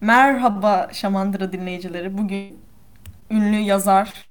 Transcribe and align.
Merhaba 0.00 0.88
Şamandıra 0.92 1.52
dinleyicileri. 1.52 2.18
Bugün 2.18 2.60
ünlü 3.30 3.56
yazar, 3.56 4.28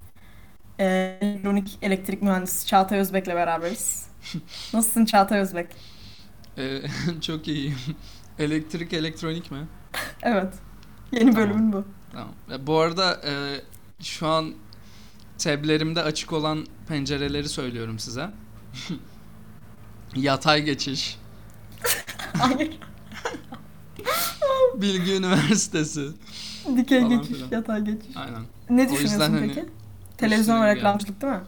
e, 0.79 0.85
elektronik 1.21 1.77
elektrik 1.81 2.21
mühendisi 2.21 2.67
Çağatay 2.67 2.99
Özbek'le 2.99 3.27
beraberiz. 3.27 4.07
Nasılsın 4.73 5.05
Çağatay 5.05 5.39
Özbek? 5.39 5.75
Ee, 6.57 6.81
çok 7.21 7.47
iyiyim. 7.47 7.77
Elektrik 8.39 8.93
elektronik 8.93 9.51
mi? 9.51 9.67
Evet. 10.23 10.53
Yeni 11.11 11.33
Tamam. 11.33 11.35
bölümün 11.35 11.73
bu. 11.73 11.85
Tamam. 12.11 12.35
Ya, 12.49 12.67
bu 12.67 12.79
arada 12.79 13.21
e, 13.27 13.33
şu 14.03 14.27
an 14.27 14.55
tablerimde 15.37 16.03
açık 16.03 16.33
olan 16.33 16.67
pencereleri 16.87 17.49
söylüyorum 17.49 17.99
size. 17.99 18.29
Yatay 20.15 20.63
geçiş. 20.63 21.17
Hayır. 22.37 22.79
Bilgi 24.81 25.15
Üniversitesi. 25.15 26.07
Dikey 26.77 27.01
Falan 27.01 27.09
geçiş, 27.21 27.35
filan. 27.37 27.49
yatay 27.51 27.81
geçiş. 27.81 28.17
Aynen. 28.17 28.41
Ne 28.69 28.89
düşünüyorsun 28.89 29.19
hani 29.19 29.47
peki? 29.47 29.65
Televizyon 30.17 30.61
ve 30.61 30.75
reklamcılık 30.75 31.21
değil 31.21 31.33
mi? 31.33 31.39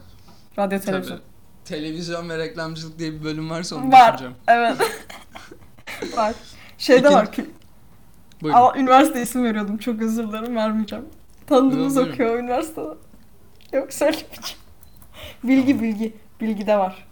Radyo 0.58 0.78
Tabii. 0.78 0.86
televizyon. 0.86 1.20
Televizyon 1.64 2.28
ve 2.28 2.38
reklamcılık 2.38 2.98
diye 2.98 3.12
bir 3.12 3.24
bölüm 3.24 3.50
varsa 3.50 3.76
onu 3.76 3.92
Var. 3.92 4.12
düşüneceğim. 4.14 4.34
Evet. 4.48 4.76
var. 6.16 6.34
Şeyde 6.78 7.00
İkinci- 7.08 7.14
var. 7.14 7.26
kü- 7.26 7.46
Buyurun. 8.42 8.58
Ama 8.58 8.78
üniversite 8.78 9.22
isim 9.22 9.44
veriyordum. 9.44 9.78
Çok 9.78 10.02
özür 10.02 10.28
dilerim. 10.28 10.56
Vermeyeceğim. 10.56 11.04
Tanıdığımız 11.46 11.96
Buyurun. 11.96 12.12
okuyor 12.12 12.38
üniversitede. 12.38 12.88
Yok 13.72 13.92
söylemeyeceğim. 13.92 14.58
Bilgi 15.44 15.80
bilgi. 15.82 16.14
Bilgi 16.40 16.66
de 16.66 16.76
var. 16.78 17.06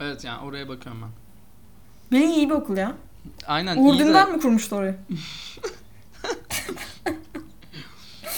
Evet 0.00 0.24
yani 0.24 0.44
oraya 0.44 0.68
bakıyorum 0.68 1.02
ben. 1.02 1.10
Bilgi 2.18 2.34
iyi 2.34 2.50
bir 2.50 2.54
okul 2.54 2.76
ya. 2.76 2.92
Aynen 3.46 3.76
Uğur 3.76 3.94
iyi 3.94 3.98
de 3.98 4.04
Dündar 4.06 4.28
mı 4.28 4.40
kurmuştu 4.40 4.76
orayı? 4.76 4.96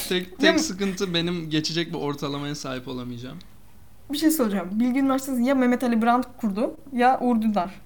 tek, 0.08 0.38
tek 0.38 0.60
sıkıntı 0.60 1.14
benim 1.14 1.50
geçecek 1.50 1.88
bir 1.92 1.98
ortalamaya 1.98 2.54
sahip 2.54 2.88
olamayacağım. 2.88 3.38
Bir 4.12 4.18
şey 4.18 4.30
söyleyeceğim. 4.30 4.68
Bilgi 4.72 5.00
Üniversitesi 5.00 5.42
ya 5.42 5.54
Mehmet 5.54 5.84
Ali 5.84 6.02
Brand 6.02 6.24
kurdu 6.40 6.76
ya 6.92 7.18
Uğur 7.20 7.42
Dündar. 7.42 7.80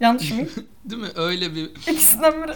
Yanlış 0.00 0.32
mı? 0.32 0.38
Değil 0.84 1.02
mi? 1.02 1.08
Öyle 1.16 1.54
bir 1.54 1.64
İkisinden 1.92 2.42
biri. 2.42 2.54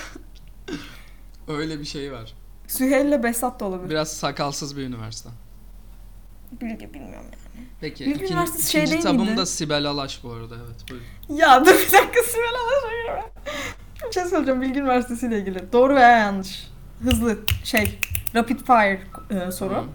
öyle 1.49 1.81
bir 1.81 1.85
şey 1.85 2.13
var. 2.13 2.35
Süheyl 2.69 3.07
ile 3.07 3.23
Behzat 3.23 3.61
da 3.61 3.65
olabilir. 3.65 3.91
Biraz 3.91 4.13
sakalsız 4.13 4.77
bir 4.77 4.83
üniversite. 4.83 5.29
Bilgi 6.61 6.95
bilmiyorum 6.95 7.27
ya. 7.33 7.39
Peki 7.81 8.07
Bilgi 8.07 8.25
ikin- 8.25 8.33
Üniversitesi 8.35 8.71
şey 8.71 8.81
ikinci 8.85 8.93
değil 9.05 9.19
tabım 9.19 9.37
da 9.37 9.47
Sibel 9.47 9.85
Alaş 9.87 10.25
bu 10.25 10.33
arada 10.33 10.55
evet 10.67 10.91
buyurun. 10.91 11.07
Ya 11.41 11.61
dur 11.65 11.71
bir 11.73 11.93
dakika 11.93 12.23
Sibel 12.23 12.55
girme. 13.07 13.23
Bir 14.09 14.13
şey 14.13 14.25
söyleyeceğim 14.25 14.61
Bilgi 14.63 14.81
Üniversitesi 14.81 15.27
ile 15.27 15.39
ilgili. 15.39 15.73
Doğru 15.73 15.95
veya 15.95 16.09
yanlış. 16.19 16.69
Hızlı 17.03 17.39
şey 17.65 17.99
rapid 18.35 18.61
fire 18.67 19.01
e, 19.31 19.51
soru. 19.53 19.71
Tamam. 19.75 19.87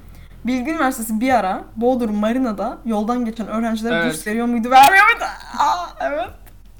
Bilgi 0.45 0.72
Üniversitesi 0.72 1.22
bir 1.22 1.34
ara 1.34 1.64
Bodrum 1.75 2.16
Marina'da 2.16 2.78
yoldan 2.86 3.25
geçen 3.25 3.47
öğrencilere 3.47 3.95
Evet. 3.95 4.14
burs 4.14 4.28
veriyor 4.28 4.45
muydu? 4.45 4.69
Vermiyor 4.69 5.06
muydu? 5.14 5.23
Aa, 5.59 5.88
evet. 6.02 6.30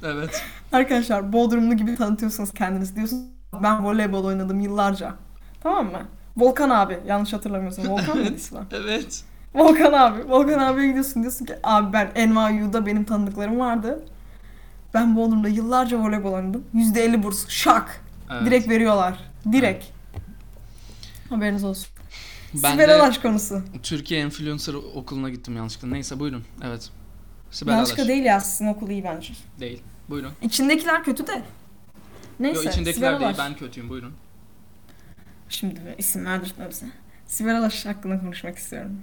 Evet. 0.04 0.44
Arkadaşlar 0.72 1.34
Bodrumlu 1.34 1.74
gibi 1.78 1.96
tanıtıyorsunuz 1.96 2.52
kendinizi 2.54 2.96
diyorsunuz. 2.96 3.24
Ben 3.64 3.86
voleybol 3.86 4.24
oynadım 4.26 4.60
yıllarca. 4.60 5.14
Tamam 5.64 5.86
mı? 5.86 6.02
Volkan 6.38 6.70
abi 6.70 7.00
yanlış 7.08 7.34
hatırlamıyorsun. 7.34 7.88
Volkan 7.88 8.18
mıydı? 8.18 8.36
Evet. 8.72 9.24
Volkan 9.56 9.94
abi. 9.94 10.30
Volkan 10.30 10.60
abiye 10.60 10.88
gidiyorsun 10.88 11.22
diyorsun 11.24 11.46
ki 11.46 11.56
abi 11.64 11.94
ben 11.94 12.12
NYU'da 12.36 12.86
benim 12.86 13.04
tanıdıklarım 13.04 13.60
vardı. 13.60 14.06
Ben 14.94 15.16
Bodrum'da 15.16 15.48
yıllarca 15.48 16.00
voleybol 16.00 16.32
oynadım. 16.34 16.64
%50 16.76 17.24
burs. 17.24 17.48
Şak. 17.50 18.02
evet. 18.32 18.46
Direkt 18.46 18.70
veriyorlar. 18.70 19.20
Direkt. 19.52 19.86
Haberiniz 21.30 21.64
olsun. 21.64 21.88
Ben 22.54 22.72
Sibel 22.72 22.96
Alaş 22.96 23.18
konusu. 23.18 23.62
Türkiye 23.84 24.22
Influencer 24.22 24.74
okuluna 24.74 25.30
gittim 25.30 25.56
yanlışlıkla. 25.56 25.88
Neyse 25.88 26.20
buyurun. 26.20 26.44
Evet. 26.64 26.90
Sibel 27.52 27.72
Yanlışlıkla 27.72 28.02
Alaş. 28.04 28.10
değil 28.10 28.24
ya 28.24 28.40
sizin 28.40 28.68
okul 28.68 28.90
iyi 28.90 29.04
bence. 29.04 29.34
Değil. 29.60 29.82
Buyurun. 30.10 30.32
İçindekiler 30.42 31.04
kötü 31.04 31.28
de. 31.28 31.42
Neyse. 32.40 32.64
Yo 32.64 32.70
içindekiler 32.70 32.94
Sibel 32.94 33.20
değil 33.20 33.28
Alaş. 33.30 33.38
ben 33.40 33.56
kötüyüm 33.56 33.90
buyurun. 33.90 34.14
Şimdi 35.50 35.96
isim 35.98 36.26
verdirtme 36.26 36.70
bize. 36.70 36.86
Sibel 37.28 37.58
Alaş 37.60 37.86
hakkında 37.86 38.20
konuşmak 38.20 38.58
istiyorum. 38.58 39.02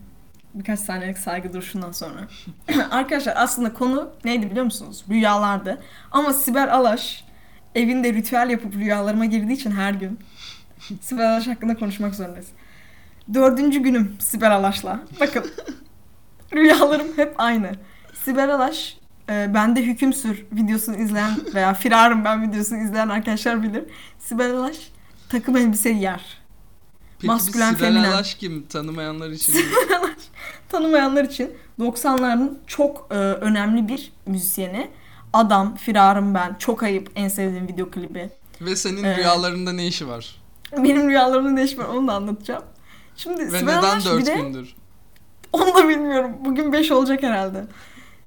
Birkaç 0.54 0.80
saniyelik 0.80 1.18
saygı 1.18 1.52
duruşundan 1.52 1.92
sonra. 1.92 2.28
Arkadaşlar 2.90 3.34
aslında 3.36 3.72
konu 3.74 4.10
neydi 4.24 4.50
biliyor 4.50 4.64
musunuz? 4.64 5.04
Rüyalardı. 5.10 5.82
Ama 6.10 6.32
Sibel 6.32 6.74
Alaş 6.74 7.24
evinde 7.74 8.12
ritüel 8.12 8.50
yapıp 8.50 8.74
rüyalarıma 8.74 9.24
girdiği 9.24 9.52
için 9.52 9.70
her 9.70 9.94
gün 9.94 10.18
Sibel 11.00 11.32
Alaş 11.32 11.46
hakkında 11.46 11.76
konuşmak 11.76 12.14
zorundayız. 12.14 12.48
Dördüncü 13.34 13.78
günüm 13.78 14.16
Sibel 14.20 14.56
Alaş'la. 14.56 15.00
Bakın 15.20 15.44
rüyalarım 16.54 17.08
hep 17.16 17.34
aynı. 17.38 17.72
Sibel 18.24 18.54
Alaş 18.54 18.96
e, 19.30 19.54
bende 19.54 19.82
hüküm 19.82 20.12
sür 20.12 20.46
videosunu 20.52 20.96
izleyen 20.96 21.30
veya 21.54 21.74
firarım 21.74 22.24
ben 22.24 22.42
videosunu 22.42 22.78
izleyen 22.78 23.08
arkadaşlar 23.08 23.62
bilir. 23.62 23.84
Sibel 24.18 24.54
Alaş 24.54 24.76
takım 25.28 25.56
elbise 25.56 25.92
giyer. 25.92 26.42
Peki 27.18 27.26
Maskülen, 27.26 27.72
bir 27.72 27.76
Sibel 27.76 27.88
feminen. 27.88 28.12
Alaş 28.12 28.34
kim? 28.34 28.66
Tanımayanlar 28.66 29.30
için. 29.30 29.54
Tanımayanlar 30.76 31.24
için 31.24 31.50
90'ların 31.80 32.52
çok 32.66 33.06
e, 33.10 33.14
önemli 33.14 33.88
bir 33.88 34.12
müzisyeni. 34.26 34.90
Adam, 35.32 35.76
firarım 35.76 36.34
ben, 36.34 36.54
çok 36.58 36.82
ayıp 36.82 37.10
en 37.14 37.28
sevdiğim 37.28 37.68
video 37.68 37.90
klibi. 37.90 38.30
Ve 38.60 38.76
senin 38.76 39.04
Ee, 39.04 39.16
rüyalarında 39.16 39.72
ne 39.72 39.86
işi 39.86 40.08
var? 40.08 40.40
Benim 40.76 41.08
rüyalarımda 41.08 41.50
ne 41.50 41.62
iş 41.64 41.78
var 41.78 41.84
onu 41.84 42.08
da 42.08 42.12
anlatacağım. 42.12 42.62
Şimdi 43.16 43.52
Ve 43.52 43.58
Sibel 43.58 43.76
neden 43.76 43.82
Alaş 43.82 44.04
bir 44.06 44.10
4 44.10 44.26
de 44.26 44.34
gündür? 44.34 44.74
onu 45.52 45.74
da 45.74 45.88
bilmiyorum. 45.88 46.30
Bugün 46.44 46.72
5 46.72 46.90
olacak 46.90 47.22
herhalde. 47.22 47.64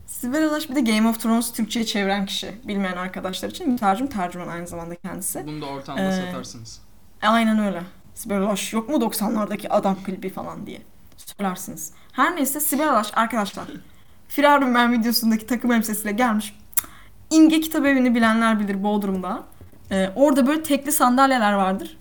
Sibel 0.08 0.48
Alaş 0.48 0.70
bir 0.70 0.76
de 0.76 0.82
Game 0.82 1.10
of 1.10 1.20
Thrones 1.22 1.54
Türkçe'ye 1.54 1.86
çeviren 1.86 2.26
kişi. 2.26 2.56
Bilmeyen 2.68 2.98
arkadaşlar 2.98 3.50
için 3.50 3.70
mütercim 3.70 4.08
tercüman 4.08 4.48
aynı 4.48 4.68
zamanda 4.68 4.96
kendisi. 4.96 5.44
Bunu 5.48 5.62
da 5.62 5.66
ortamda 5.66 6.02
Ee, 6.02 6.12
satarsınız. 6.26 6.82
Aynen 7.22 7.60
öyle. 7.60 7.84
Sibel 8.16 8.42
Alaş 8.42 8.74
yok 8.74 8.90
mu 8.90 8.96
90'lardaki 8.98 9.70
adam 9.70 9.96
klibi 10.04 10.30
falan 10.30 10.66
diye 10.68 10.82
söylersiniz. 11.18 11.92
Her 12.16 12.36
neyse 12.36 12.60
Sibel 12.60 12.90
Alaş 12.90 13.12
arkadaşlar. 13.16 13.66
Firarım 14.28 14.76
ben 14.76 14.92
videosundaki 14.92 15.46
takım 15.46 15.72
elbisesiyle 15.72 16.12
gelmiş. 16.12 16.56
İmge 17.32 17.62
Kitap 17.62 17.86
Evi'ni 17.86 18.16
bilenler 18.16 18.60
bilir 18.60 18.84
Bodrum'da. 18.84 19.44
Ee, 19.92 20.10
orada 20.16 20.48
böyle 20.48 20.64
tekli 20.64 20.92
sandalyeler 20.92 21.54
vardır. 21.54 21.98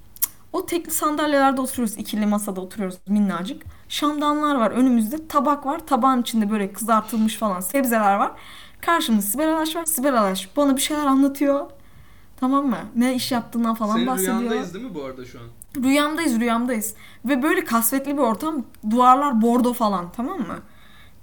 O 0.53 0.67
tekli 0.67 0.91
sandalyelerde 0.91 1.61
oturuyoruz. 1.61 1.99
ikili 1.99 2.27
masada 2.27 2.61
oturuyoruz 2.61 2.97
minnacık. 3.09 3.63
Şamdanlar 3.89 4.55
var 4.55 4.71
önümüzde. 4.71 5.29
Tabak 5.29 5.67
var. 5.67 5.87
Tabağın 5.87 6.23
içinde 6.23 6.51
böyle 6.51 6.73
kızartılmış 6.73 7.37
falan 7.37 7.61
sebzeler 7.61 8.15
var. 8.17 8.33
Karşımızda 8.81 9.31
Sibel 9.31 9.55
Alaş 9.57 9.77
var. 9.77 9.85
Sibel 9.85 10.21
Alaş 10.21 10.57
bana 10.57 10.77
bir 10.77 10.81
şeyler 10.81 11.07
anlatıyor. 11.07 11.71
Tamam 12.41 12.67
mı? 12.67 12.79
Ne 12.97 13.15
iş 13.15 13.33
yaptığından 13.33 13.75
falan 13.75 13.95
Senin 13.95 14.07
bahsediyor. 14.07 14.41
rüyandayız 14.41 14.75
değil 14.75 14.85
mi 14.85 14.95
bu 14.95 15.05
arada 15.05 15.25
şu 15.25 15.39
an? 15.41 15.47
Rüyamdayız 15.83 16.41
rüyamdayız. 16.41 16.95
Ve 17.25 17.43
böyle 17.43 17.65
kasvetli 17.65 18.12
bir 18.12 18.23
ortam. 18.23 18.65
Duvarlar 18.91 19.43
bordo 19.43 19.73
falan 19.73 20.12
tamam 20.17 20.39
mı? 20.39 20.59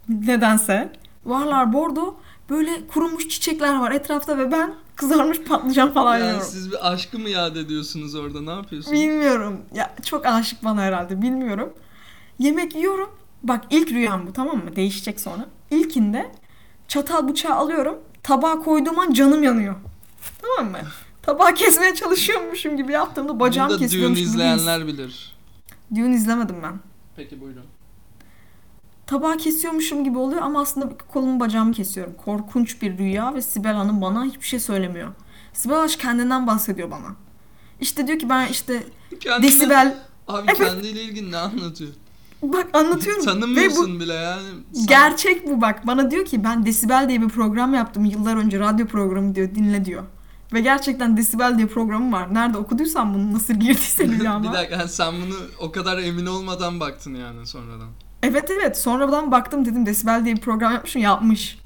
Nedense. 0.09 0.93
Duvarlar 1.25 1.73
bordo. 1.73 2.15
Böyle 2.49 2.87
kurumuş 2.87 3.29
çiçekler 3.29 3.79
var 3.79 3.91
etrafta 3.91 4.37
ve 4.37 4.51
ben 4.51 4.73
kızarmış 4.95 5.41
patlıcan 5.41 5.93
falan 5.93 6.13
Yani 6.17 6.23
yiyorum. 6.25 6.45
siz 6.45 6.71
bir 6.71 6.91
aşkı 6.91 7.19
mı 7.19 7.29
yad 7.29 7.55
ediyorsunuz 7.55 8.15
orada? 8.15 8.41
Ne 8.41 8.51
yapıyorsunuz? 8.51 8.99
Bilmiyorum. 9.01 9.61
Ya 9.73 9.95
çok 10.05 10.25
aşık 10.25 10.63
bana 10.63 10.81
herhalde 10.81 11.21
bilmiyorum. 11.21 11.73
Yemek 12.39 12.75
yiyorum. 12.75 13.09
Bak 13.43 13.63
ilk 13.69 13.91
rüyam 13.91 14.27
bu 14.27 14.33
tamam 14.33 14.55
mı? 14.57 14.75
Değişecek 14.75 15.19
sonra. 15.19 15.45
İlkinde 15.69 16.31
çatal 16.87 17.27
bıçağı 17.27 17.55
alıyorum. 17.55 17.97
Tabağa 18.23 18.59
koyduğum 18.59 18.99
an 18.99 19.13
canım 19.13 19.43
yanıyor. 19.43 19.75
Tamam 20.41 20.71
mı? 20.71 20.77
Tabağı 21.21 21.53
kesmeye 21.53 21.95
çalışıyormuşum 21.95 22.77
gibi 22.77 22.91
yaptığımda 22.91 23.39
bacağım 23.39 23.69
Bunu 23.69 23.75
da 23.77 23.79
düğün 23.79 23.85
kesiliyormuş 23.87 24.17
gibi 24.19 24.25
bir 24.25 24.29
his. 24.29 24.35
izleyenler 24.35 24.87
bilir. 24.87 25.35
Düğün 25.95 26.11
izlemedim 26.11 26.55
ben. 26.63 26.73
Peki 27.15 27.41
buyurun. 27.41 27.63
Tabağı 29.07 29.37
kesiyormuşum 29.37 30.03
gibi 30.03 30.17
oluyor 30.17 30.41
ama 30.41 30.61
aslında 30.61 30.89
kolumu 31.13 31.39
bacağımı 31.39 31.71
kesiyorum. 31.73 32.13
Korkunç 32.25 32.81
bir 32.81 32.97
rüya 32.97 33.33
ve 33.35 33.41
Sibel 33.41 33.73
Hanım 33.73 34.01
bana 34.01 34.23
hiçbir 34.25 34.45
şey 34.45 34.59
söylemiyor. 34.59 35.07
Sibel 35.53 35.81
Aş 35.81 35.95
kendinden 35.95 36.47
bahsediyor 36.47 36.91
bana. 36.91 37.15
İşte 37.81 38.07
diyor 38.07 38.19
ki 38.19 38.29
ben 38.29 38.47
işte 38.47 38.83
Kendine- 39.19 39.47
desibel 39.47 39.97
Abi 40.27 40.47
Evet. 40.57 40.57
kendiyle 40.71 41.01
ilgili 41.03 41.31
ne 41.31 41.37
anlatıyor? 41.37 41.91
bak 42.43 42.67
anlatıyorum 42.73 43.21
ve 43.21 43.27
bu 43.27 43.31
Tanımıyorsun 43.31 43.99
bile 43.99 44.13
yani. 44.13 44.47
Sen- 44.73 44.85
gerçek 44.87 45.47
bu 45.47 45.61
bak 45.61 45.87
bana 45.87 46.11
diyor 46.11 46.25
ki 46.25 46.43
ben 46.43 46.65
Desibel 46.65 47.05
diye 47.09 47.21
bir 47.21 47.29
program 47.29 47.73
yaptım 47.73 48.05
yıllar 48.05 48.35
önce 48.35 48.59
radyo 48.59 48.87
programı 48.87 49.35
diyor 49.35 49.55
dinle 49.55 49.85
diyor. 49.85 50.03
Ve 50.53 50.61
gerçekten 50.61 51.17
Desibel 51.17 51.57
diye 51.57 51.67
programı 51.67 52.11
var. 52.11 52.33
Nerede 52.33 52.57
okuduysan 52.57 53.13
bunu 53.13 53.33
nasıl 53.33 53.53
girdiyse 53.53 54.03
bir 54.11 54.19
rüyama. 54.19 54.53
dakika 54.53 54.75
yani 54.75 54.89
sen 54.89 55.13
bunu 55.13 55.35
o 55.59 55.71
kadar 55.71 55.97
emin 55.97 56.25
olmadan 56.25 56.79
baktın 56.79 57.15
yani 57.15 57.47
sonradan. 57.47 57.87
Evet 58.23 58.51
evet 58.51 58.77
sonradan 58.77 59.31
baktım 59.31 59.65
dedim 59.65 59.85
Desibel 59.85 60.25
diye 60.25 60.35
bir 60.35 60.41
program 60.41 60.73
yapmışım 60.73 61.01
yapmış. 61.01 61.59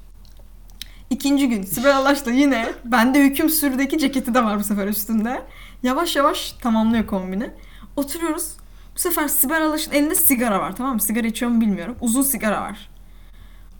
İkinci 1.10 1.48
gün 1.48 1.62
Sibel 1.62 1.96
Alaş 1.96 2.26
da 2.26 2.30
yine 2.30 2.72
bende 2.84 3.24
hüküm 3.24 3.50
sürdeki 3.50 3.98
ceketi 3.98 4.34
de 4.34 4.44
var 4.44 4.58
bu 4.58 4.64
sefer 4.64 4.88
üstünde. 4.88 5.42
Yavaş 5.82 6.16
yavaş 6.16 6.52
tamamlıyor 6.52 7.06
kombini. 7.06 7.50
Oturuyoruz. 7.96 8.52
Bu 8.94 8.98
sefer 8.98 9.28
Sibel 9.28 9.62
Alaş'ın 9.66 9.92
elinde 9.92 10.14
sigara 10.14 10.60
var 10.60 10.76
tamam 10.76 10.94
mı? 10.94 11.00
Sigara 11.00 11.26
içiyor 11.26 11.50
mu 11.50 11.60
bilmiyorum. 11.60 11.96
Uzun 12.00 12.22
sigara 12.22 12.60
var. 12.62 12.90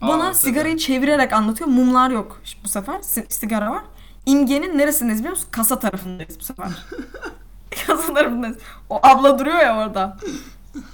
Bana 0.01 0.23
Aa, 0.23 0.25
tabii. 0.31 0.35
sigarayı 0.35 0.77
çevirerek 0.77 1.33
anlatıyor. 1.33 1.69
Mumlar 1.69 2.09
yok 2.09 2.41
bu 2.63 2.67
sefer. 2.67 3.01
Si- 3.01 3.25
sigara 3.29 3.71
var. 3.71 3.81
İmgenin 4.27 4.77
neresindeyiz 4.77 5.19
biliyor 5.19 5.35
musun? 5.35 5.47
Kasa 5.51 5.79
tarafındayız 5.79 6.39
bu 6.39 6.43
sefer. 6.43 6.67
Kasa 7.87 8.13
tarafındayız. 8.13 8.57
O 8.89 8.99
abla 9.03 9.39
duruyor 9.39 9.59
ya 9.59 9.77
orada. 9.77 10.17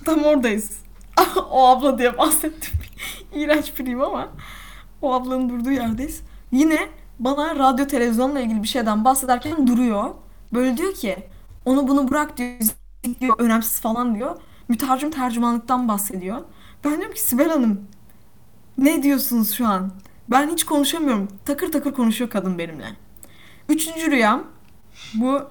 Tam 0.05 0.23
oradayız. 0.23 0.71
o 1.51 1.67
abla 1.67 1.97
diye 1.97 2.17
bahsettim. 2.17 2.73
İğrenç 3.35 3.79
biriyim 3.79 4.01
ama. 4.01 4.27
O 5.01 5.13
ablanın 5.13 5.49
durduğu 5.49 5.71
yerdeyiz. 5.71 6.21
Yine 6.51 6.89
bana 7.19 7.55
radyo 7.55 7.87
televizyonla 7.87 8.39
ilgili 8.39 8.63
bir 8.63 8.67
şeyden 8.67 9.05
bahsederken 9.05 9.67
duruyor. 9.67 10.09
Böyle 10.53 10.77
diyor 10.77 10.93
ki 10.93 11.17
onu 11.65 11.87
bunu 11.87 12.11
bırak 12.11 12.37
diyor, 12.37 12.59
diyor 13.19 13.35
önemsiz 13.39 13.81
falan 13.81 14.15
diyor. 14.15 14.35
Mütercim 14.67 15.11
tercümanlıktan 15.11 15.87
bahsediyor. 15.87 16.41
Ben 16.83 16.97
diyorum 16.97 17.13
ki 17.13 17.21
Sibel 17.21 17.49
Hanım 17.49 17.81
ne 18.77 19.03
diyorsunuz 19.03 19.51
şu 19.51 19.67
an? 19.67 19.91
Ben 20.29 20.49
hiç 20.49 20.63
konuşamıyorum. 20.63 21.27
Takır 21.45 21.71
takır 21.71 21.93
konuşuyor 21.93 22.29
kadın 22.29 22.57
benimle. 22.57 23.02
Üçüncü 23.69 24.11
rüyam. 24.11 24.43
Bu 25.13 25.41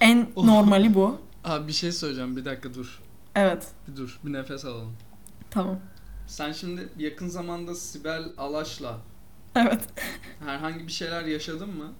en 0.00 0.30
Oh. 0.36 0.44
normali 0.44 0.94
bu. 0.94 1.18
Abi 1.44 1.68
bir 1.68 1.72
şey 1.72 1.92
söyleyeceğim 1.92 2.36
bir 2.36 2.44
dakika 2.44 2.74
dur. 2.74 3.00
Evet. 3.34 3.66
Bir 3.88 3.96
dur 3.96 4.18
bir 4.24 4.32
nefes 4.32 4.64
alalım. 4.64 4.92
Tamam. 5.50 5.76
Sen 6.26 6.52
şimdi 6.52 6.88
yakın 6.98 7.28
zamanda 7.28 7.74
Sibel 7.74 8.24
Alaş'la 8.38 8.98
Evet. 9.54 9.80
herhangi 10.46 10.86
bir 10.86 10.92
şeyler 10.92 11.24
yaşadın 11.24 11.76
mı? 11.76 11.92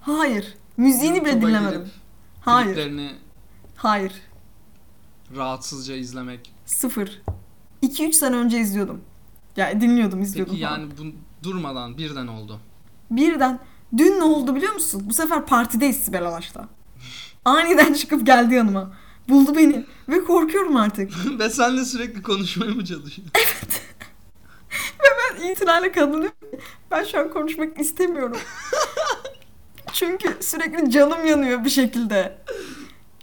Hayır. 0.00 0.54
Müziğini 0.76 1.24
bile 1.24 1.42
dinlemedim. 1.42 1.80
girip 1.80 1.92
Hayır. 2.40 2.90
Hayır. 3.76 4.12
rahatsızca 5.36 5.94
izlemek. 5.94 6.52
Sıfır. 6.66 7.22
2-3 7.82 8.12
sene 8.12 8.36
önce 8.36 8.58
izliyordum. 8.60 9.00
Ya 9.56 9.80
dinliyordum, 9.80 10.22
izliyordum 10.22 10.54
Peki 10.54 10.64
falan. 10.66 10.78
yani 10.80 10.90
bu 10.98 11.02
durmadan 11.48 11.98
birden 11.98 12.26
oldu. 12.26 12.60
Birden 13.10 13.58
dün 13.96 14.18
ne 14.18 14.22
oldu 14.24 14.54
biliyor 14.56 14.72
musun? 14.72 15.02
Bu 15.04 15.14
sefer 15.14 15.46
partideyiz 15.46 15.96
Sibel 15.96 16.24
Alaş'ta. 16.24 16.68
Aniden 17.44 17.92
çıkıp 17.92 18.26
geldi 18.26 18.54
yanıma. 18.54 18.92
Buldu 19.28 19.56
beni 19.56 19.84
ve 20.08 20.24
korkuyorum 20.24 20.76
artık. 20.76 21.12
Ve 21.38 21.50
senle 21.50 21.84
sürekli 21.84 22.22
konuşmaya 22.22 22.70
mı 22.70 22.84
çalışıyorsun? 22.84 23.24
Ben 25.40 25.48
itinayla 25.48 25.92
kadın 25.92 26.12
diyorum 26.12 26.50
ki, 26.50 26.58
ben 26.90 27.04
şu 27.04 27.18
an 27.20 27.30
konuşmak 27.32 27.80
istemiyorum. 27.80 28.36
Çünkü 29.92 30.36
sürekli 30.40 30.90
canım 30.90 31.26
yanıyor 31.26 31.64
bir 31.64 31.70
şekilde. 31.70 32.38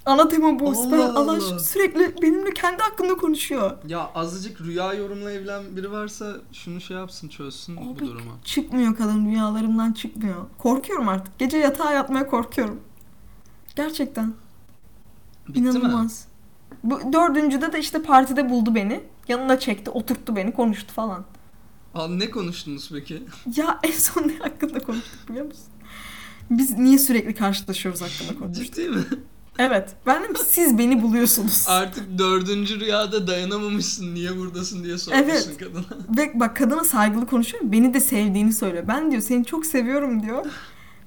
Ana 0.06 0.28
tema 0.28 0.60
bu. 0.60 0.70
Allah 0.70 1.20
Allah. 1.20 1.60
sürekli 1.60 2.22
benimle 2.22 2.54
kendi 2.54 2.84
hakkında 2.84 3.16
konuşuyor. 3.16 3.72
ya 3.88 4.12
azıcık 4.16 4.62
rüya 4.62 4.94
yorumlayabilen 4.94 5.76
biri 5.76 5.92
varsa 5.92 6.36
şunu 6.54 6.82
şey 6.82 6.98
yapsın 6.98 7.28
çözsün 7.28 7.78
bu 7.78 7.92
Abi, 7.92 8.00
durumu. 8.00 8.32
Çıkmıyor 8.44 8.96
kadın 8.98 9.26
rüyalarımdan 9.26 9.92
çıkmıyor. 9.92 10.46
Korkuyorum 10.58 11.08
artık. 11.08 11.40
Gece 11.40 11.58
yatağa 11.58 11.92
yatmaya 11.92 12.28
korkuyorum. 12.28 12.80
Gerçekten. 13.76 14.34
Bitti 15.48 15.62
mi? 15.62 15.70
İnanılmaz. 15.70 16.28
Bu 16.84 17.14
dördüncüde 17.14 17.74
de 17.74 17.80
işte 17.80 18.02
partide 18.02 18.50
buldu 18.50 18.76
beni. 18.76 19.04
Yanına 19.28 19.60
çekti, 19.60 19.90
oturttu 19.92 20.36
beni, 20.36 20.54
konuştu 20.54 20.94
falan. 20.94 21.26
Aa, 21.96 22.08
ne 22.08 22.30
konuştunuz 22.30 22.90
peki? 22.94 23.24
Ya 23.56 23.80
en 23.84 23.92
son 23.92 24.28
ne 24.28 24.38
hakkında 24.38 24.80
konuştuk 24.80 25.30
biliyor 25.30 25.46
musun? 25.46 25.64
Biz 26.52 26.78
niye 26.78 26.98
sürekli 27.00 27.36
karşılaşıyoruz 27.36 28.02
hakkında 28.02 28.40
konuştuk. 28.40 28.66
Ciddi 28.66 28.90
mi? 28.90 29.04
Evet. 29.60 29.90
Ben 30.06 30.24
dedim 30.24 30.36
siz 30.46 30.78
beni 30.78 31.02
buluyorsunuz. 31.02 31.66
Artık 31.68 32.18
dördüncü 32.18 32.80
rüyada 32.80 33.28
dayanamamışsın 33.28 34.16
niye 34.16 34.38
buradasın 34.38 34.84
diye 34.84 34.98
sormuşsun 34.98 35.30
Evet. 35.30 35.58
kadına. 35.58 35.86
Ve 36.18 36.32
bak 36.40 36.56
kadına 36.56 36.84
saygılı 36.84 37.28
konuşuyorum. 37.28 37.72
Beni 37.72 37.94
de 37.94 38.00
sevdiğini 38.00 38.54
söylüyor. 38.54 38.84
Ben 38.88 39.12
diyor 39.12 39.22
seni 39.22 39.46
çok 39.46 39.66
seviyorum 39.66 40.24
diyor. 40.24 40.46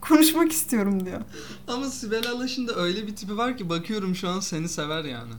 Konuşmak 0.00 0.52
istiyorum 0.52 1.06
diyor. 1.06 1.20
Ama 1.68 1.86
Sibel 1.86 2.28
Alaş'ın 2.28 2.68
da 2.68 2.74
öyle 2.76 3.06
bir 3.06 3.16
tipi 3.16 3.36
var 3.36 3.56
ki 3.56 3.68
bakıyorum 3.68 4.14
şu 4.14 4.28
an 4.28 4.40
seni 4.40 4.68
sever 4.68 5.04
yani. 5.04 5.32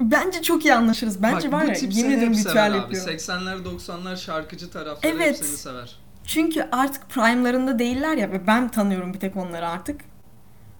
Bence 0.00 0.42
çok 0.42 0.64
iyi 0.64 0.74
anlaşırız. 0.74 1.22
Bence 1.22 1.52
Bak, 1.52 1.60
var 1.60 1.64
ya 1.64 1.74
yemin 1.90 2.20
hep 2.20 2.36
ritüel 2.36 2.74
yapıyorum. 2.74 3.08
80'ler 3.12 3.64
90'lar 3.64 4.16
şarkıcı 4.16 4.70
tarafları 4.70 5.12
hep 5.12 5.20
Evet. 5.20 5.38
seni 5.38 5.56
sever. 5.56 5.98
Çünkü 6.24 6.68
artık 6.72 7.10
prime'larında 7.10 7.78
değiller 7.78 8.16
ya 8.16 8.32
ve 8.32 8.46
ben 8.46 8.68
tanıyorum 8.68 9.14
bir 9.14 9.20
tek 9.20 9.36
onları 9.36 9.68
artık. 9.68 10.00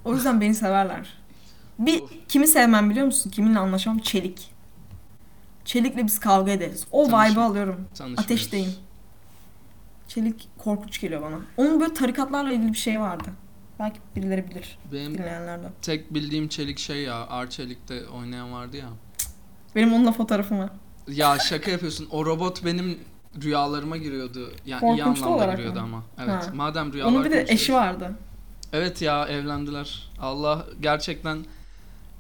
O 0.05 0.15
yüzden 0.15 0.41
beni 0.41 0.55
severler. 0.55 1.18
Bir 1.79 2.03
kimi 2.29 2.47
sevmem 2.47 2.91
biliyor 2.91 3.07
musun? 3.07 3.31
Kiminle 3.31 3.59
anlaşamam? 3.59 3.99
Çelik. 3.99 4.51
Çelik'le 5.65 5.97
biz 6.07 6.21
kavga 6.21 6.51
ederiz. 6.53 6.87
O 6.93 7.09
vibe'ı 7.09 7.43
alıyorum. 7.43 7.89
Ateşteyim. 8.17 8.73
Çelik 10.09 10.49
korkunç 10.59 11.01
geliyor 11.01 11.23
bana. 11.23 11.39
Onun 11.57 11.81
böyle 11.81 11.95
tarikatlarla 11.95 12.53
ilgili 12.53 12.73
bir 12.73 12.79
şey 12.79 13.01
vardı. 13.01 13.29
Belki 13.79 13.99
birileri 14.17 14.51
bilir. 14.51 14.79
Benim 14.93 15.15
Dinleyenlerden. 15.19 15.71
tek 15.83 16.15
bildiğim 16.15 16.49
Çelik 16.49 16.79
şey 16.79 17.03
ya. 17.03 17.27
Arçelik'te 17.27 18.07
oynayan 18.09 18.53
vardı 18.53 18.77
ya. 18.77 18.89
Benim 19.77 19.93
onunla 19.93 20.13
fotoğrafım 20.13 20.59
var. 20.59 20.71
Ya 21.09 21.39
şaka 21.39 21.71
yapıyorsun. 21.71 22.09
O 22.11 22.27
robot 22.27 22.65
benim 22.65 22.99
rüyalarıma 23.43 23.97
giriyordu. 23.97 24.53
Yani 24.67 24.81
iyi 24.81 24.99
Korkunçlu 24.99 25.25
anlamda 25.25 25.29
olarak 25.45 25.57
giriyordu 25.57 25.81
mı? 25.81 25.85
ama. 25.87 26.03
Evet. 26.19 26.47
Ha. 26.47 26.51
Madem 26.55 26.93
rüyalar 26.93 27.13
Onun 27.13 27.25
bir 27.25 27.31
de 27.31 27.35
konuşuyoruz. 27.35 27.63
eşi 27.63 27.75
vardı. 27.75 28.13
Evet 28.73 29.03
ya 29.03 29.27
evlendiler. 29.27 30.11
Allah 30.21 30.67
gerçekten 30.81 31.39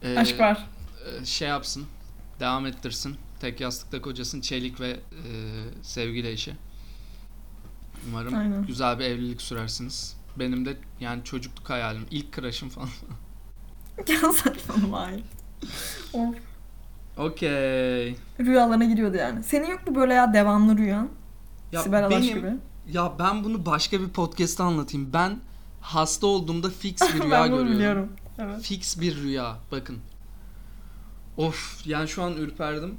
e, 0.03 0.19
Aşk 0.19 0.41
var. 0.41 0.67
e, 1.23 1.25
şey 1.25 1.49
yapsın. 1.49 1.87
Devam 2.41 2.67
ettirsin. 2.67 3.17
Tek 3.41 3.61
yastıkta 3.61 4.03
kocasın 4.03 4.41
Çelik 4.41 4.81
ve 4.81 4.89
e, 4.91 4.99
sevgili 5.83 6.29
eşi. 6.29 6.57
Umarım 8.09 8.35
Aynen. 8.35 8.67
güzel 8.67 8.99
bir 8.99 9.05
evlilik 9.05 9.43
sürersiniz. 9.43 10.17
Benim 10.37 10.65
de 10.67 10.77
yani 11.01 11.25
çocukluk 11.25 11.71
hayalim. 11.71 12.07
ilk 12.11 12.33
crush'ım 12.37 12.69
falan. 12.69 12.89
Ya 14.09 14.33
saçmalama. 14.33 15.09
Of. 16.13 16.35
Okey. 17.17 18.17
Rüyalarına 18.41 18.85
giriyordu 18.85 19.17
yani. 19.17 19.43
Senin 19.45 19.67
yok 19.71 19.87
mu 19.89 19.95
böyle 19.95 20.15
ya 20.15 20.33
devamlı 20.35 20.77
rüyan? 20.79 21.09
Ya 21.73 21.83
Sibel 21.83 22.07
Alaş 22.07 22.23
benim 22.23 22.35
gibi. 22.37 22.53
ya 22.93 23.13
ben 23.19 23.45
bunu 23.45 23.67
başka 23.67 24.01
bir 24.01 24.09
podcast'ta 24.09 24.65
anlatayım. 24.65 25.13
Ben 25.13 25.39
hasta 25.81 26.27
olduğumda 26.27 26.71
fix 26.71 27.01
bir 27.15 27.21
rüya 27.23 27.31
ben 27.31 27.49
görüyorum. 27.49 27.73
biliyorum. 27.73 28.13
Evet. 28.39 28.63
Fix 28.63 29.01
bir 29.01 29.17
rüya. 29.17 29.59
Bakın. 29.73 29.99
Of 31.37 31.87
yani 31.87 32.09
şu 32.09 32.23
an 32.23 32.37
ürperdim. 32.37 32.99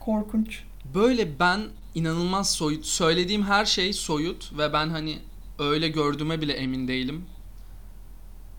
Korkunç. 0.00 0.62
Böyle 0.94 1.38
ben 1.38 1.60
inanılmaz 1.94 2.50
soyut. 2.50 2.86
Söylediğim 2.86 3.42
her 3.42 3.64
şey 3.64 3.92
soyut 3.92 4.58
ve 4.58 4.72
ben 4.72 4.88
hani 4.88 5.18
öyle 5.58 5.88
gördüğüme 5.88 6.40
bile 6.40 6.52
emin 6.52 6.88
değilim. 6.88 7.24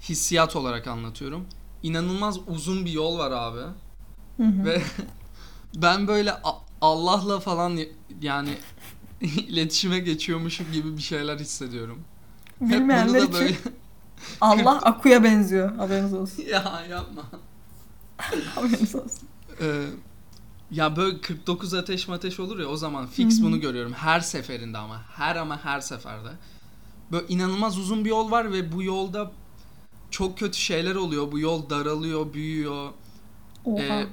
Hissiyat 0.02 0.56
olarak 0.56 0.88
anlatıyorum. 0.88 1.46
İnanılmaz 1.84 2.40
uzun 2.48 2.86
bir 2.86 2.92
yol 2.92 3.18
var 3.18 3.32
abi. 3.32 3.60
Hı 4.38 4.44
hı. 4.44 4.66
Ve 4.66 4.82
ben 5.76 6.08
böyle 6.08 6.34
Allah'la 6.82 7.40
falan 7.40 7.80
yani 8.22 8.50
iletişime 9.22 10.00
geçiyormuşum 10.00 10.72
gibi 10.74 10.98
bir 10.98 11.02
şeyler 11.02 11.40
hissediyorum. 11.40 12.02
Hep 12.60 12.70
bunu 12.70 12.72
Bilmeyenler 12.72 13.14
da 13.14 13.26
için 13.26 13.34
böyle 13.34 13.56
Allah 14.42 14.78
Aku'ya 14.82 15.24
benziyor. 15.24 15.76
Haberiniz 15.76 16.14
olsun. 16.14 16.44
ya 16.44 16.84
yapma. 16.90 17.24
Haberiniz 18.56 18.96
olsun. 18.96 19.28
Ee, 19.62 19.86
ya 20.72 20.96
böyle 20.96 21.22
49 21.22 21.74
ateş 21.74 22.08
mateş 22.08 22.40
olur 22.40 22.60
ya 22.60 22.68
o 22.68 22.78
zaman 22.78 23.08
fix 23.08 23.38
Hı 23.38 23.42
hı. 23.42 23.46
bunu 23.46 23.60
görüyorum 23.60 23.94
her 23.94 24.20
seferinde 24.20 24.78
ama 24.78 25.02
her 25.16 25.36
ama 25.36 25.64
her 25.66 25.82
seferde. 25.82 26.30
Böyle 27.12 27.28
inanılmaz 27.28 27.78
uzun 27.78 28.06
bir 28.06 28.10
yol 28.10 28.32
var 28.32 28.54
ve 28.54 28.72
bu 28.72 28.84
yolda 28.84 29.32
çok 30.12 30.38
kötü 30.38 30.58
şeyler 30.58 30.96
oluyor. 30.96 31.32
Bu 31.32 31.40
yol 31.40 31.70
daralıyor, 31.70 32.34
büyüyor. 32.34 32.90
Oha. 33.66 33.82
Ee, 33.84 34.08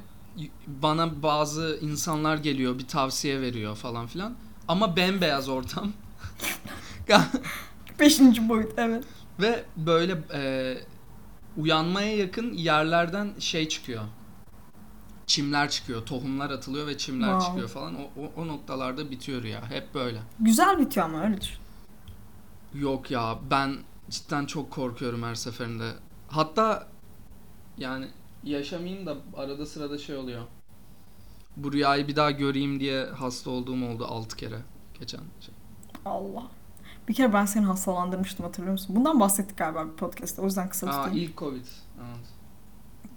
bana 0.67 1.23
bazı 1.23 1.79
insanlar 1.83 2.37
geliyor, 2.37 2.79
bir 2.79 2.87
tavsiye 2.87 3.41
veriyor 3.41 3.77
falan 3.77 4.07
filan. 4.07 4.35
Ama 4.69 4.97
bembeyaz 4.97 5.49
ortam. 5.49 5.93
Beşinci 8.01 8.49
boyut 8.49 8.73
evet. 8.77 9.05
Ve 9.41 9.65
böyle 9.77 10.19
e, 10.35 10.75
uyanmaya 11.57 12.17
yakın 12.17 12.53
yerlerden 12.53 13.29
şey 13.39 13.69
çıkıyor. 13.69 14.03
Çimler 15.27 15.71
çıkıyor, 15.71 16.07
tohumlar 16.07 16.51
atılıyor 16.51 16.87
ve 16.87 16.99
çimler 16.99 17.27
Wow. 17.29 17.47
çıkıyor 17.47 17.69
falan. 17.69 17.95
O, 17.95 18.01
o, 18.23 18.33
o 18.43 18.49
noktalarda 18.49 19.11
bitiyor 19.11 19.45
ya. 19.45 19.71
Hep 19.71 19.95
böyle. 19.95 20.19
Güzel 20.41 20.79
bitiyor 20.79 21.07
ama 21.07 21.25
öyle 21.25 21.41
düşün. 21.41 21.59
Yok 22.75 23.11
ya 23.11 23.39
ben 23.51 23.77
cidden 24.11 24.47
çok 24.47 24.71
korkuyorum 24.71 25.23
her 25.23 25.35
seferinde. 25.35 25.91
Hatta 26.29 26.89
yani 27.79 28.09
yaşamayayım 28.45 29.07
da 29.07 29.17
arada 29.37 29.67
sırada 29.67 29.99
şey 29.99 30.17
oluyor. 30.17 30.43
Bu 31.57 31.73
rüyayı 31.73 32.09
bir 32.09 32.17
daha 32.17 32.31
göreyim 32.31 32.81
diye 32.81 33.05
hasta 33.07 33.51
olduğum 33.51 33.85
oldu 33.89 34.07
6 34.07 34.37
kere 34.37 34.59
geçen 35.01 35.21
şey. 35.41 35.55
Allah. 36.05 36.43
Bir 37.09 37.15
kere 37.15 37.33
ben 37.33 37.45
seni 37.45 37.67
hastalandırmıştım 37.67 38.47
hatırlıyor 38.47 38.73
musun? 38.73 38.97
Bundan 38.97 39.21
bahsettik 39.21 39.57
galiba 39.57 39.87
bir 39.87 39.93
podcast'ta. 39.97 40.43
O 40.43 40.45
yüzden 40.45 40.69
kısa 40.69 40.87
Aa 40.87 40.91
tutayım. 40.91 41.19
ilk 41.19 41.37
Covid. 41.37 41.67
Evet. 41.99 42.27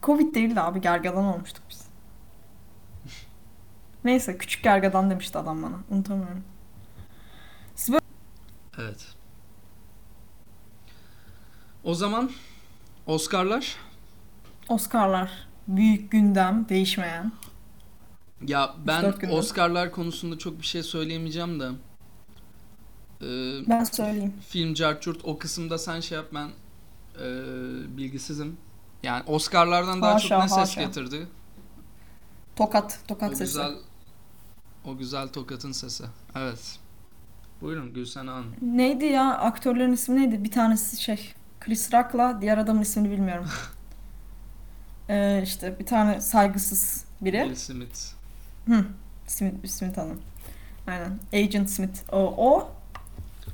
Covid 0.03 0.35
değil 0.35 0.55
de 0.55 0.61
abi 0.61 0.81
gergedan 0.81 1.23
olmuştuk 1.25 1.63
biz. 1.69 1.85
Neyse 4.03 4.37
küçük 4.37 4.63
gergedan 4.63 5.09
demişti 5.09 5.37
adam 5.37 5.63
bana. 5.63 5.75
Unutamıyorum. 5.89 6.43
Siz 7.75 7.93
böyle 7.93 8.05
Evet. 8.77 9.07
O 11.83 11.95
zaman 11.95 12.31
Oscar'lar. 13.05 13.75
Oscar'lar. 14.69 15.47
Büyük 15.67 16.11
gündem 16.11 16.65
değişmeyen. 16.69 17.31
Ya 18.47 18.75
ben. 18.87 19.13
Oscar'lar 19.29 19.91
konusunda 19.91 20.37
çok 20.37 20.59
bir 20.61 20.65
şey 20.65 20.83
söyleyemeyeceğim 20.83 21.59
de. 21.59 21.69
Ee, 23.21 23.69
Ben 23.69 23.83
söyleyeyim. 23.83 24.33
film 24.49 24.73
carçurt 24.73 25.19
o 25.23 25.37
kısımda 25.37 25.77
sen 25.77 25.99
şey 25.99 26.17
yap 26.17 26.27
ben 26.33 26.49
e, 27.19 27.27
bilgisizim. 27.97 28.57
Yani 29.03 29.23
Oscar'lardan 29.27 30.01
daha 30.01 30.19
çok 30.19 30.31
Haşa, 30.31 30.43
ne 30.43 30.49
ses 30.49 30.57
haşa. 30.57 30.81
getirdi? 30.81 31.27
Tokat. 32.55 32.99
O 33.03 33.07
Tokat 33.07 33.29
sesi. 33.29 33.43
güzel 33.43 33.71
o 34.85 34.97
güzel 34.97 35.27
tokatın 35.27 35.71
sesi. 35.71 36.03
Evet. 36.35 36.79
Buyurun 37.61 37.93
Gülsen 37.93 38.27
Hanım. 38.27 38.55
Neydi 38.61 39.05
ya? 39.05 39.37
Aktörlerin 39.37 39.93
ismi 39.93 40.21
neydi? 40.21 40.43
Bir 40.43 40.51
tanesi 40.51 41.01
şey. 41.01 41.33
Chris 41.59 41.93
Rock'la 41.93 42.41
diğer 42.41 42.57
adamın 42.57 42.81
ismini 42.81 43.11
bilmiyorum. 43.11 43.47
ee, 45.09 45.41
işte 45.43 45.79
bir 45.79 45.85
tane 45.85 46.21
saygısız 46.21 47.05
biri. 47.21 47.37
Will 47.37 47.55
Smith. 47.55 47.99
Hı. 48.67 48.85
Smith, 49.27 49.67
Smith 49.67 49.97
Hanım. 49.97 50.21
Aynen. 50.87 51.19
Agent 51.33 51.69
Smith. 51.69 52.13
O, 52.13 52.17
o 52.37 52.69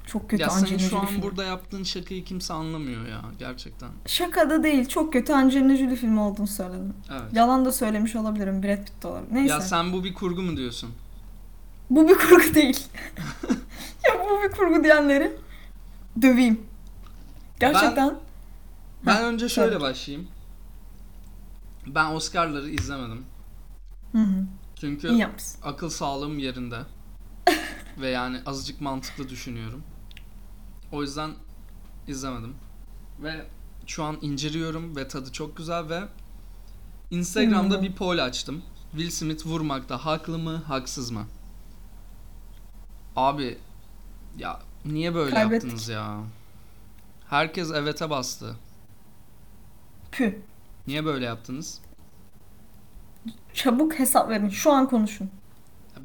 çok 0.07 0.29
kötü 0.29 0.43
Ya 0.43 0.49
Angelina 0.49 0.79
şu 0.79 0.89
Jolie 0.89 1.01
an 1.01 1.05
filmi. 1.07 1.21
burada 1.23 1.43
yaptığın 1.43 1.83
şakayı 1.83 2.23
kimse 2.23 2.53
anlamıyor 2.53 3.07
ya 3.07 3.21
gerçekten. 3.39 3.89
Şaka 4.05 4.49
da 4.49 4.63
değil. 4.63 4.87
Çok 4.87 5.13
kötü 5.13 5.33
Angelina 5.33 5.75
Jolie 5.75 5.95
filmi 5.95 6.19
olduğunu 6.19 6.47
söyledim. 6.47 6.93
Evet. 7.11 7.33
Yalan 7.33 7.65
da 7.65 7.71
söylemiş 7.71 8.15
olabilirim. 8.15 8.63
Brad 8.63 8.85
Pitt 8.85 9.03
de 9.03 9.07
olabilir. 9.07 9.33
Neyse. 9.33 9.53
Ya 9.53 9.61
sen 9.61 9.93
bu 9.93 10.03
bir 10.03 10.13
kurgu 10.13 10.41
mu 10.41 10.57
diyorsun? 10.57 10.89
Bu 11.89 12.09
bir 12.09 12.15
kurgu 12.15 12.55
değil. 12.55 12.79
ya 14.07 14.25
bu 14.25 14.43
bir 14.43 14.51
kurgu 14.57 14.83
diyenleri 14.83 15.31
döveyim. 16.21 16.61
Gerçekten. 17.59 18.15
Ben 19.05 19.15
Heh, 19.15 19.21
önce 19.23 19.49
şöyle 19.49 19.71
söyle. 19.71 19.81
başlayayım. 19.83 20.27
Ben 21.87 22.11
Oscar'ları 22.11 22.69
izlemedim. 22.69 23.25
Hı 24.11 24.17
hı. 24.17 24.45
Çünkü 24.79 25.27
akıl 25.63 25.89
sağlığım 25.89 26.39
yerinde. 26.39 26.79
Ve 28.01 28.09
yani 28.09 28.37
azıcık 28.45 28.81
mantıklı 28.81 29.29
düşünüyorum. 29.29 29.83
O 30.91 31.01
yüzden 31.01 31.31
izlemedim. 32.07 32.55
Ve 33.19 33.45
şu 33.87 34.03
an 34.03 34.17
inciriyorum 34.21 34.95
ve 34.95 35.07
tadı 35.07 35.31
çok 35.31 35.57
güzel 35.57 35.89
ve 35.89 36.03
Instagram'da 37.11 37.75
Hmm. 37.75 37.83
bir 37.83 37.95
poll 37.95 38.19
açtım. 38.25 38.61
Will 38.91 39.09
Smith 39.09 39.45
vurmakta 39.45 40.05
haklı 40.05 40.37
mı, 40.37 40.55
haksız 40.67 41.11
mı? 41.11 41.27
Abi 43.15 43.57
ya 44.37 44.59
niye 44.85 45.15
böyle 45.15 45.35
Kaybettik. 45.35 45.63
yaptınız 45.63 45.89
ya? 45.89 46.19
Herkes 47.29 47.71
evet'e 47.71 48.09
bastı. 48.09 48.55
Püh. 50.11 50.33
Niye 50.87 51.05
böyle 51.05 51.25
yaptınız? 51.25 51.81
Çabuk 53.53 53.99
hesap 53.99 54.29
verin. 54.29 54.49
Şu 54.49 54.71
an 54.71 54.89
konuşun. 54.89 55.29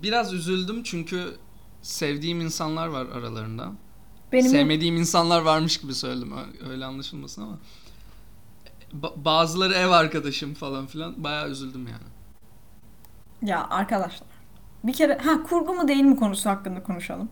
Biraz 0.03 0.33
üzüldüm 0.33 0.83
çünkü 0.83 1.37
sevdiğim 1.83 2.41
insanlar 2.41 2.87
var 2.87 3.07
aralarında. 3.07 3.73
Benim 4.33 4.51
Sevmediğim 4.51 4.97
insanlar 4.97 5.43
varmış 5.43 5.81
gibi 5.81 5.95
söyledim. 5.95 6.33
Öyle 6.71 6.85
anlaşılmasın 6.85 7.43
ama. 7.43 7.59
Ba- 9.03 9.25
bazıları 9.25 9.75
ev 9.75 9.89
arkadaşım 9.91 10.55
falan 10.55 10.87
filan. 10.87 11.25
Bayağı 11.25 11.51
üzüldüm 11.51 11.87
yani. 11.87 12.13
Ya 13.51 13.67
arkadaşlar. 13.71 14.29
Bir 14.85 14.93
kere 14.93 15.19
ha 15.19 15.43
kurgu 15.43 15.75
mu 15.75 15.89
değil 15.89 16.01
mi 16.05 16.17
konusu 16.17 16.51
hakkında 16.51 16.83
konuşalım. 16.83 17.29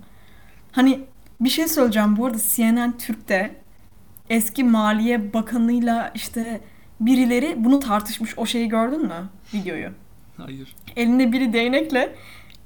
Hani 0.72 1.04
bir 1.40 1.48
şey 1.48 1.68
söyleyeceğim. 1.68 2.16
Bu 2.16 2.26
arada 2.26 2.38
CNN 2.54 2.98
Türk'te 2.98 3.60
eski 4.30 4.64
Maliye 4.64 5.32
Bakanı'yla 5.32 6.12
işte 6.14 6.60
birileri 7.00 7.54
bunu 7.64 7.80
tartışmış. 7.80 8.38
O 8.38 8.46
şeyi 8.46 8.68
gördün 8.68 9.02
mü? 9.02 9.28
Videoyu. 9.54 9.90
Hayır. 10.36 10.74
Elinde 10.96 11.32
biri 11.32 11.52
değnekle 11.52 12.16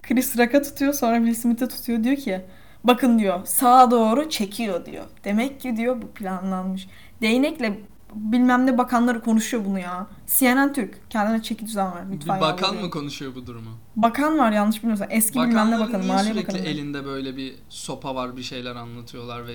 Chris 0.03 0.39
Rock'a 0.39 0.63
tutuyor 0.63 0.93
sonra 0.93 1.17
Will 1.17 1.35
Smith'e 1.35 1.69
tutuyor 1.69 2.05
diyor 2.05 2.17
ki 2.17 2.45
bakın 2.85 3.19
diyor 3.19 3.41
sağa 3.45 3.91
doğru 3.91 4.31
çekiyor 4.31 4.87
diyor. 4.87 5.05
Demek 5.25 5.61
ki 5.61 5.77
diyor 5.77 6.03
bu 6.03 6.07
planlanmış. 6.11 6.89
Değnekle 7.21 7.81
bilmem 8.15 8.67
ne 8.67 8.79
bakanları 8.79 9.21
konuşuyor 9.21 9.65
bunu 9.65 9.79
ya. 9.79 10.07
CNN 10.27 10.73
Türk 10.73 11.11
kendine 11.11 11.43
çeki 11.43 11.67
düzen 11.67 11.91
Bir 12.11 12.17
lütfen. 12.17 12.41
bakan 12.41 12.49
yalvarıyorum. 12.57 12.85
mı 12.85 12.91
konuşuyor 12.91 13.35
bu 13.35 13.47
durumu? 13.47 13.71
Bakan 13.97 14.39
var 14.39 14.53
yanlış 14.53 14.79
bilmiyorsam. 14.83 15.09
Eski 15.11 15.35
bilmem 15.39 15.51
ne 15.51 15.57
Bakanların 15.57 15.89
bakanı, 15.89 16.07
maliye 16.07 16.33
sürekli 16.35 16.49
bakanı. 16.55 16.67
elinde 16.69 17.05
böyle 17.05 17.37
bir 17.37 17.55
sopa 17.69 18.15
var 18.15 18.37
bir 18.37 18.43
şeyler 18.43 18.77
anlatıyorlar 18.77 19.47
ve 19.47 19.53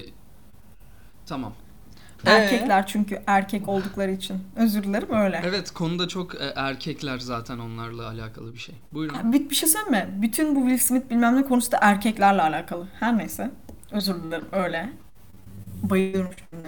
tamam. 1.26 1.54
Erkekler 2.26 2.88
çünkü 2.88 3.22
erkek 3.28 3.70
oldukları 3.70 4.12
için. 4.12 4.38
Özür 4.56 4.84
dilerim 4.84 5.12
öyle. 5.12 5.42
Evet 5.46 5.72
konuda 5.72 6.08
çok 6.08 6.36
e, 6.36 6.54
erkekler 6.56 7.18
zaten 7.20 7.60
onlarla 7.60 8.08
alakalı 8.08 8.54
bir 8.54 8.60
şey. 8.60 8.76
Buyurun. 8.94 9.34
Bir, 9.34 9.50
bir 9.50 9.56
şey 9.56 9.70
söyleyeyim 9.70 10.08
mi? 10.10 10.22
Bütün 10.22 10.56
bu 10.56 10.60
Will 10.60 10.78
Smith 10.88 11.10
bilmem 11.10 11.36
ne 11.36 11.46
konusu 11.46 11.72
da 11.72 11.78
erkeklerle 11.82 12.42
alakalı. 12.42 12.88
Her 13.00 13.18
neyse. 13.18 13.52
Özür 13.92 14.24
dilerim 14.24 14.46
öyle. 14.52 14.90
Bayılıyorum 15.84 16.32
şimdi. 16.52 16.68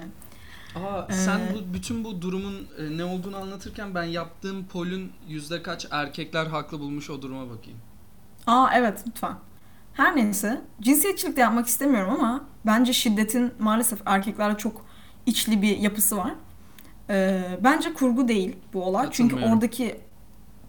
Aa, 0.75 1.05
Ee, 1.10 1.13
sen 1.13 1.39
bu, 1.53 1.74
bütün 1.74 2.03
bu 2.03 2.22
durumun 2.22 2.67
e, 2.79 2.98
ne 2.98 3.03
olduğunu 3.03 3.38
anlatırken 3.38 3.96
ben 3.96 4.03
yaptığım 4.03 4.65
polün 4.65 5.12
yüzde 5.27 5.63
kaç 5.63 5.88
erkekler 5.91 6.46
haklı 6.46 6.79
bulmuş 6.79 7.10
o 7.10 7.22
duruma 7.22 7.50
bakayım. 7.50 7.79
Aa 8.48 8.67
evet 8.75 9.03
lütfen. 9.08 9.34
Her 9.93 10.15
neyse 10.15 10.62
cinsiyetçilik 10.81 11.38
de 11.38 11.41
yapmak 11.41 11.67
istemiyorum 11.67 12.13
ama 12.13 12.43
bence 12.65 12.93
şiddetin 12.93 13.53
maalesef 13.60 14.00
erkeklerde 14.05 14.58
çok 14.58 14.86
içli 15.25 15.62
bir 15.62 15.78
yapısı 15.78 16.18
var. 16.18 16.34
Ee, 17.10 17.42
bence 17.63 17.94
kurgu 17.94 18.28
değil 18.28 18.56
bu 18.74 18.84
olay. 18.84 19.08
Çünkü 19.12 19.36
oradaki 19.36 20.00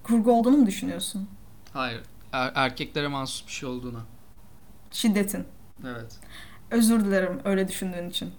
kurgu 0.02 0.32
olduğunu 0.32 0.56
mu 0.56 0.66
düşünüyorsun? 0.66 1.28
Hayır. 1.72 2.02
er- 2.32 2.52
erkeklere 2.54 3.08
mahsus 3.08 3.46
bir 3.46 3.52
şey 3.52 3.68
olduğuna. 3.68 4.00
Şiddetin. 4.90 5.44
Evet. 5.86 6.18
Özür 6.70 7.04
dilerim 7.04 7.40
öyle 7.44 7.68
düşündüğün 7.68 8.10
için. 8.10 8.30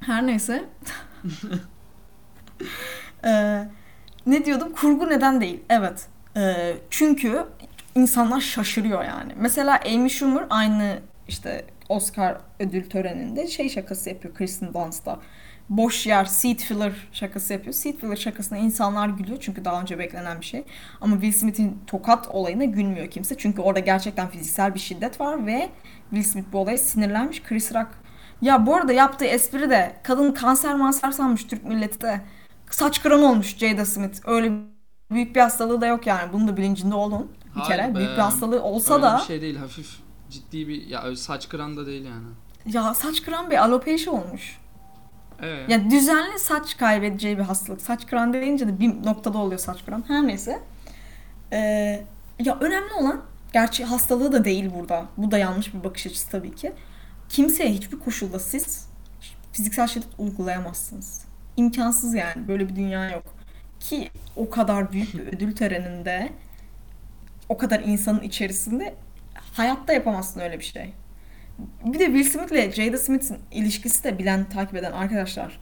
Her 0.00 0.26
neyse. 0.26 0.64
Ee, 3.24 3.68
ne 4.26 4.44
diyordum? 4.44 4.72
Kurgu 4.72 5.08
neden 5.08 5.40
değil? 5.40 5.60
Evet. 5.68 6.06
Ee, 6.36 6.76
çünkü 6.90 7.46
insanlar 7.94 8.40
şaşırıyor 8.40 9.04
yani. 9.04 9.32
Mesela 9.36 9.80
Amy 9.94 10.10
Schumer 10.10 10.46
aynı 10.50 10.98
işte 11.28 11.64
Oscar 11.90 12.36
ödül 12.58 12.90
töreninde 12.90 13.46
şey 13.46 13.68
şakası 13.68 14.08
yapıyor 14.08 14.34
Kristen 14.34 14.74
Dunst'ta. 14.74 15.18
Boş 15.68 16.06
yer, 16.06 16.24
seat 16.24 16.56
filler 16.58 16.92
şakası 17.12 17.52
yapıyor. 17.52 17.72
Seat 17.72 17.96
filler 17.96 18.16
şakasına 18.16 18.58
insanlar 18.58 19.08
gülüyor 19.08 19.38
çünkü 19.40 19.64
daha 19.64 19.80
önce 19.80 19.98
beklenen 19.98 20.40
bir 20.40 20.46
şey. 20.46 20.64
Ama 21.00 21.14
Will 21.14 21.32
Smith'in 21.32 21.78
tokat 21.86 22.28
olayına 22.28 22.64
gülmüyor 22.64 23.10
kimse. 23.10 23.34
Çünkü 23.38 23.62
orada 23.62 23.80
gerçekten 23.80 24.28
fiziksel 24.28 24.74
bir 24.74 24.80
şiddet 24.80 25.20
var 25.20 25.46
ve 25.46 25.68
Will 26.10 26.30
Smith 26.30 26.46
bu 26.52 26.58
olaya 26.58 26.78
sinirlenmiş. 26.78 27.42
Chris 27.42 27.74
Rock 27.74 27.88
ya 28.42 28.66
bu 28.66 28.74
arada 28.76 28.92
yaptığı 28.92 29.24
espri 29.24 29.70
de 29.70 29.92
kadın 30.02 30.32
kanser 30.32 30.74
manser 30.74 31.10
sanmış 31.10 31.44
Türk 31.44 31.64
milleti 31.64 32.00
de. 32.00 32.20
Saç 32.70 33.02
kıran 33.02 33.22
olmuş 33.22 33.56
Jada 33.56 33.84
Smith. 33.86 34.20
Öyle 34.28 34.52
büyük 35.10 35.36
bir 35.36 35.40
hastalığı 35.40 35.80
da 35.80 35.86
yok 35.86 36.06
yani. 36.06 36.32
Bunun 36.32 36.48
da 36.48 36.56
bilincinde 36.56 36.94
olun. 36.94 37.32
Bir 37.56 37.60
Hayır 37.60 37.82
kere 37.82 37.90
be. 37.90 37.98
büyük 37.98 38.10
bir 38.10 38.22
hastalığı 38.22 38.62
olsa 38.62 38.94
Öyle 38.94 39.02
da 39.02 39.18
bir 39.18 39.26
şey 39.26 39.40
değil 39.40 39.56
hafif 39.56 40.09
ciddi 40.30 40.68
bir 40.68 40.86
ya 40.86 41.16
saç 41.16 41.48
kıran 41.48 41.76
da 41.76 41.86
değil 41.86 42.04
yani. 42.04 42.26
ya 42.66 42.94
saç 42.94 43.22
kıran 43.22 43.50
bir 43.50 43.56
alopecia 43.64 44.12
olmuş. 44.12 44.58
Ee, 45.42 45.46
Ya 45.46 45.90
düzenli 45.90 46.38
saç 46.38 46.76
kaybedeceği 46.76 47.38
bir 47.38 47.42
hastalık. 47.42 47.80
Saç 47.82 48.06
kıran 48.06 48.32
deyince 48.32 48.68
de 48.68 48.80
bir 48.80 48.88
noktada 49.06 49.38
oluyor 49.38 49.60
saç 49.60 49.84
kıran. 49.84 50.04
Her 50.08 50.26
neyse. 50.26 50.60
Ee, 51.52 51.58
ya 52.38 52.58
önemli 52.60 52.92
olan 52.92 53.22
gerçi 53.52 53.84
hastalığı 53.84 54.32
da 54.32 54.44
değil 54.44 54.70
burada. 54.78 55.04
Bu 55.16 55.30
da 55.30 55.38
yanlış 55.38 55.74
bir 55.74 55.84
bakış 55.84 56.06
açısı 56.06 56.30
tabii 56.30 56.54
ki. 56.54 56.72
Kimseye 57.28 57.72
hiçbir 57.72 57.98
koşulda 57.98 58.38
siz 58.38 58.88
fiziksel 59.52 59.86
şiddet 59.86 60.08
uygulayamazsınız. 60.18 61.24
İmkansız 61.56 62.14
yani. 62.14 62.48
Böyle 62.48 62.68
bir 62.68 62.76
dünya 62.76 63.10
yok. 63.10 63.24
Ki 63.80 64.10
o 64.36 64.50
kadar 64.50 64.92
büyük 64.92 65.14
bir 65.14 65.26
ödül 65.36 65.56
töreninde 65.56 66.32
o 67.48 67.58
kadar 67.58 67.80
insanın 67.80 68.20
içerisinde 68.20 68.94
hayatta 69.60 69.92
yapamazsın 69.92 70.40
öyle 70.40 70.58
bir 70.58 70.64
şey. 70.64 70.92
Bir 71.84 71.98
de 71.98 72.04
Will 72.06 72.24
Smith 72.38 72.52
ile 72.52 72.72
Jada 72.72 72.98
Smith'in 72.98 73.38
ilişkisi 73.50 74.04
de 74.04 74.18
bilen, 74.18 74.44
takip 74.44 74.76
eden 74.76 74.92
arkadaşlar 74.92 75.60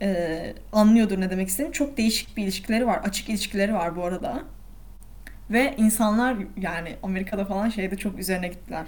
eee, 0.00 0.54
anlıyordur 0.72 1.20
ne 1.20 1.30
demek 1.30 1.48
istediğimi. 1.48 1.72
Çok 1.74 1.96
değişik 1.96 2.36
bir 2.36 2.42
ilişkileri 2.44 2.86
var. 2.86 3.00
Açık 3.04 3.28
ilişkileri 3.28 3.74
var 3.74 3.96
bu 3.96 4.04
arada. 4.04 4.42
Ve 5.50 5.74
insanlar 5.78 6.36
yani 6.56 6.96
Amerika'da 7.02 7.44
falan 7.44 7.68
şeyde 7.68 7.96
çok 7.96 8.18
üzerine 8.18 8.48
gittiler. 8.48 8.86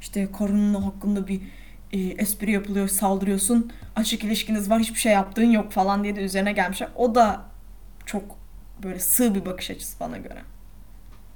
İşte 0.00 0.28
karının 0.38 0.74
hakkında 0.82 1.28
bir 1.28 1.40
e, 1.92 1.98
espri 2.00 2.50
yapılıyor, 2.52 2.88
saldırıyorsun. 2.88 3.72
Açık 3.96 4.24
ilişkiniz 4.24 4.70
var, 4.70 4.80
hiçbir 4.80 4.98
şey 4.98 5.12
yaptığın 5.12 5.50
yok 5.50 5.72
falan 5.72 6.04
diye 6.04 6.16
de 6.16 6.20
üzerine 6.20 6.52
gelmişler. 6.52 6.88
O 6.96 7.14
da 7.14 7.42
çok 8.06 8.38
böyle 8.82 8.98
sığ 8.98 9.34
bir 9.34 9.46
bakış 9.46 9.70
açısı 9.70 10.00
bana 10.00 10.16
göre. 10.18 10.42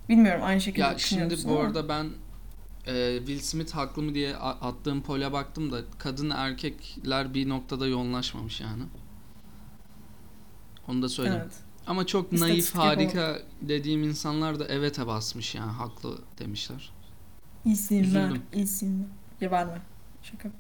Bilmiyorum 0.09 0.41
aynı 0.45 0.61
şekilde 0.61 0.85
Ya 0.85 0.99
şimdi 0.99 1.35
bu 1.45 1.51
ama- 1.51 1.61
arada 1.61 1.89
ben 1.89 2.07
e, 2.87 3.17
Will 3.19 3.41
Smith 3.41 3.73
haklı 3.75 4.03
mı 4.03 4.15
diye 4.15 4.37
attığım 4.37 5.03
pole 5.03 5.33
baktım 5.33 5.73
da 5.73 5.81
kadın 5.99 6.31
erkekler 6.31 7.35
bir 7.35 7.49
noktada 7.49 7.87
yoğunlaşmamış 7.87 8.61
yani. 8.61 8.83
Onu 10.89 11.03
da 11.03 11.09
söyleyeyim. 11.09 11.41
Evet. 11.43 11.55
Ama 11.87 12.07
çok 12.07 12.33
naif 12.33 12.43
İstatistik 12.43 12.75
yapalım. 12.75 12.97
harika 12.97 13.43
dediğim 13.63 14.03
insanlar 14.03 14.59
da 14.59 14.65
evete 14.67 15.07
basmış 15.07 15.55
yani 15.55 15.73
haklı 15.73 16.19
demişler. 16.39 16.93
Üzüldüm. 17.67 18.43
İyisin. 18.53 19.09
Ya 19.41 19.51
verme. 19.51 19.83
Şaka. 20.23 20.51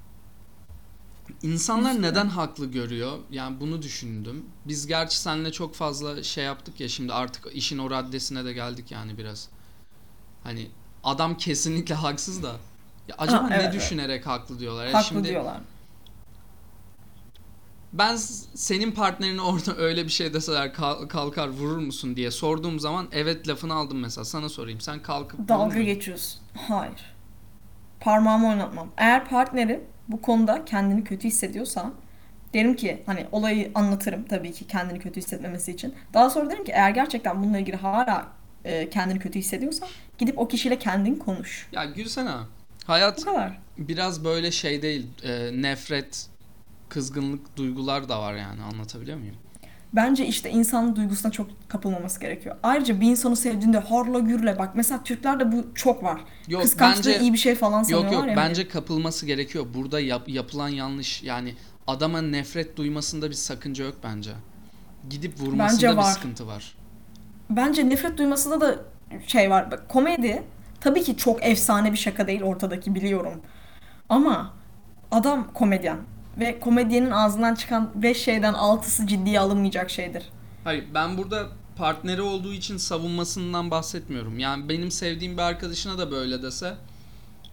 İnsanlar 1.42 2.02
neden 2.02 2.26
haklı 2.28 2.66
görüyor? 2.66 3.18
Yani 3.30 3.60
bunu 3.60 3.82
düşündüm. 3.82 4.44
Biz 4.64 4.86
gerçi 4.86 5.20
seninle 5.20 5.52
çok 5.52 5.74
fazla 5.74 6.22
şey 6.22 6.44
yaptık 6.44 6.80
ya 6.80 6.88
şimdi 6.88 7.12
artık 7.12 7.46
işin 7.52 7.78
o 7.78 7.90
raddesine 7.90 8.44
de 8.44 8.52
geldik 8.52 8.90
yani 8.90 9.18
biraz. 9.18 9.48
Hani 10.44 10.70
adam 11.02 11.36
kesinlikle 11.36 11.94
haksız 11.94 12.42
da. 12.42 12.52
Ya 13.08 13.14
acaba 13.18 13.44
Ha, 13.44 13.48
ne 13.48 13.56
evet, 13.56 13.72
evet. 13.72 13.74
düşünerek 13.74 14.26
haklı 14.26 14.58
diyorlar? 14.58 14.88
Haklı 14.88 15.04
şimdi 15.08 15.28
diyorlar. 15.28 15.60
ben 17.92 18.16
senin 18.54 18.92
partnerini 18.92 19.40
orada 19.40 19.76
öyle 19.76 20.04
bir 20.04 20.10
şey 20.10 20.34
deseler 20.34 20.74
kal- 20.74 21.08
kalkar 21.08 21.48
vurur 21.48 21.78
musun 21.78 22.16
diye 22.16 22.30
sorduğum 22.30 22.80
zaman 22.80 23.08
evet 23.12 23.48
lafını 23.48 23.74
aldım 23.74 23.98
mesela. 24.00 24.24
Sana 24.24 24.48
sorayım. 24.48 24.80
Sen 24.80 25.02
kalkıp 25.02 25.40
Dalga 25.48 25.82
geçiyorsun. 25.82 26.40
Hayır. 26.54 27.14
Parmağımı 28.00 28.48
oynatmam. 28.48 28.92
Eğer 28.96 29.28
partnerim 29.28 29.84
bu 30.08 30.22
konuda 30.22 30.64
kendini 30.64 31.04
kötü 31.04 31.28
hissediyorsa 31.28 31.92
derim 32.54 32.76
ki 32.76 33.02
hani 33.06 33.26
olayı 33.32 33.72
anlatırım 33.74 34.24
tabii 34.24 34.52
ki 34.52 34.66
kendini 34.66 34.98
kötü 34.98 35.20
hissetmemesi 35.20 35.72
için. 35.72 35.94
Daha 36.14 36.30
sonra 36.30 36.50
derim 36.50 36.64
ki 36.64 36.72
eğer 36.72 36.90
gerçekten 36.90 37.42
bununla 37.42 37.58
ilgili 37.58 37.76
hala 37.76 38.26
e, 38.64 38.90
kendini 38.90 39.18
kötü 39.18 39.38
hissediyorsa 39.38 39.86
gidip 40.18 40.38
o 40.38 40.48
kişiyle 40.48 40.78
kendin 40.78 41.14
konuş. 41.16 41.68
Ya 41.72 41.84
gülsene. 41.84 42.30
Bu 42.30 42.92
Hayat 42.92 43.24
kadar. 43.24 43.58
biraz 43.78 44.24
böyle 44.24 44.50
şey 44.50 44.82
değil. 44.82 45.06
e, 45.22 45.62
nefret, 45.62 46.26
kızgınlık 46.88 47.56
duygular 47.56 48.08
da 48.08 48.20
var 48.20 48.34
yani 48.34 48.62
anlatabiliyor 48.62 49.18
muyum? 49.18 49.34
Bence 49.92 50.26
işte 50.26 50.50
insanın 50.50 50.96
duygusuna 50.96 51.32
çok 51.32 51.68
kapılmaması 51.68 52.20
gerekiyor. 52.20 52.56
Ayrıca 52.62 53.00
bir 53.00 53.06
insanı 53.10 53.36
sevdiğinde 53.36 53.78
harla 53.78 54.18
gürle 54.18 54.58
bak 54.58 54.70
mesela 54.74 55.04
Türklerde 55.04 55.52
bu 55.52 55.64
çok 55.74 56.02
var. 56.02 56.20
Yok 56.48 56.62
Kıskançlığı 56.62 57.10
bence 57.10 57.20
iyi 57.20 57.32
bir 57.32 57.38
şey 57.38 57.54
falan 57.54 57.82
sanıyorlar 57.82 58.12
yok 58.12 58.20
yok 58.20 58.28
ya. 58.28 58.36
bence 58.36 58.68
kapılması 58.68 59.26
gerekiyor. 59.26 59.66
Burada 59.74 60.00
yap- 60.00 60.28
yapılan 60.28 60.68
yanlış 60.68 61.22
yani 61.22 61.54
adama 61.86 62.22
nefret 62.22 62.76
duymasında 62.76 63.28
bir 63.30 63.34
sakınca 63.34 63.84
yok 63.84 63.94
bence. 64.04 64.30
Gidip 65.10 65.40
vurmasında 65.40 65.72
Bence 65.72 65.90
bir 65.90 65.96
var. 65.96 66.12
sıkıntı 66.12 66.46
var. 66.46 66.74
Bence 67.56 67.88
nefret 67.88 68.18
duymasında 68.18 68.60
da 68.60 68.78
şey 69.26 69.50
var. 69.50 69.70
Bak, 69.70 69.88
komedi 69.88 70.42
tabii 70.80 71.02
ki 71.02 71.16
çok 71.16 71.44
efsane 71.44 71.92
bir 71.92 71.96
şaka 71.96 72.26
değil 72.26 72.42
ortadaki 72.42 72.94
biliyorum. 72.94 73.40
Ama 74.08 74.54
adam 75.10 75.52
komedyen 75.54 75.96
ve 76.40 76.60
komedyenin 76.60 77.10
ağzından 77.10 77.54
çıkan 77.54 77.90
5 77.94 78.16
şeyden 78.24 78.54
6'sı 78.54 79.06
ciddiye 79.06 79.40
alınmayacak 79.40 79.90
şeydir. 79.90 80.28
Hayır 80.64 80.84
ben 80.94 81.18
burada 81.18 81.46
partneri 81.76 82.22
olduğu 82.22 82.52
için 82.52 82.76
savunmasından 82.76 83.70
bahsetmiyorum. 83.70 84.38
Yani 84.38 84.68
benim 84.68 84.90
sevdiğim 84.90 85.36
bir 85.36 85.42
arkadaşına 85.42 85.98
da 85.98 86.10
böyle 86.10 86.42
dese 86.42 86.74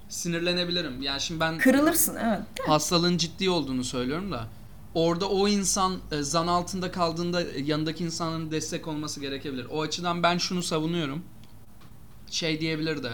sinirlenebilirim. 0.10 1.02
Yani 1.02 1.22
şimdi 1.22 1.40
ben 1.40 1.58
Kırılırsın 1.58 2.16
evet. 2.16 2.40
hastalığın 2.68 3.18
ciddi 3.18 3.50
olduğunu 3.50 3.84
söylüyorum 3.84 4.32
da 4.32 4.48
orada 4.94 5.30
o 5.30 5.48
insan 5.48 6.00
e, 6.12 6.24
zan 6.24 6.48
altında 6.48 6.92
kaldığında 6.92 7.44
e, 7.44 7.62
yanındaki 7.62 8.04
insanın 8.06 8.52
destek 8.52 8.88
olması 8.88 9.20
gerekebilir. 9.22 9.68
O 9.72 9.82
açıdan 9.82 10.24
ben 10.24 10.38
şunu 10.38 10.64
savunuyorum. 10.64 11.24
Şey 12.32 12.60
diyebilir 12.62 13.04
de 13.04 13.12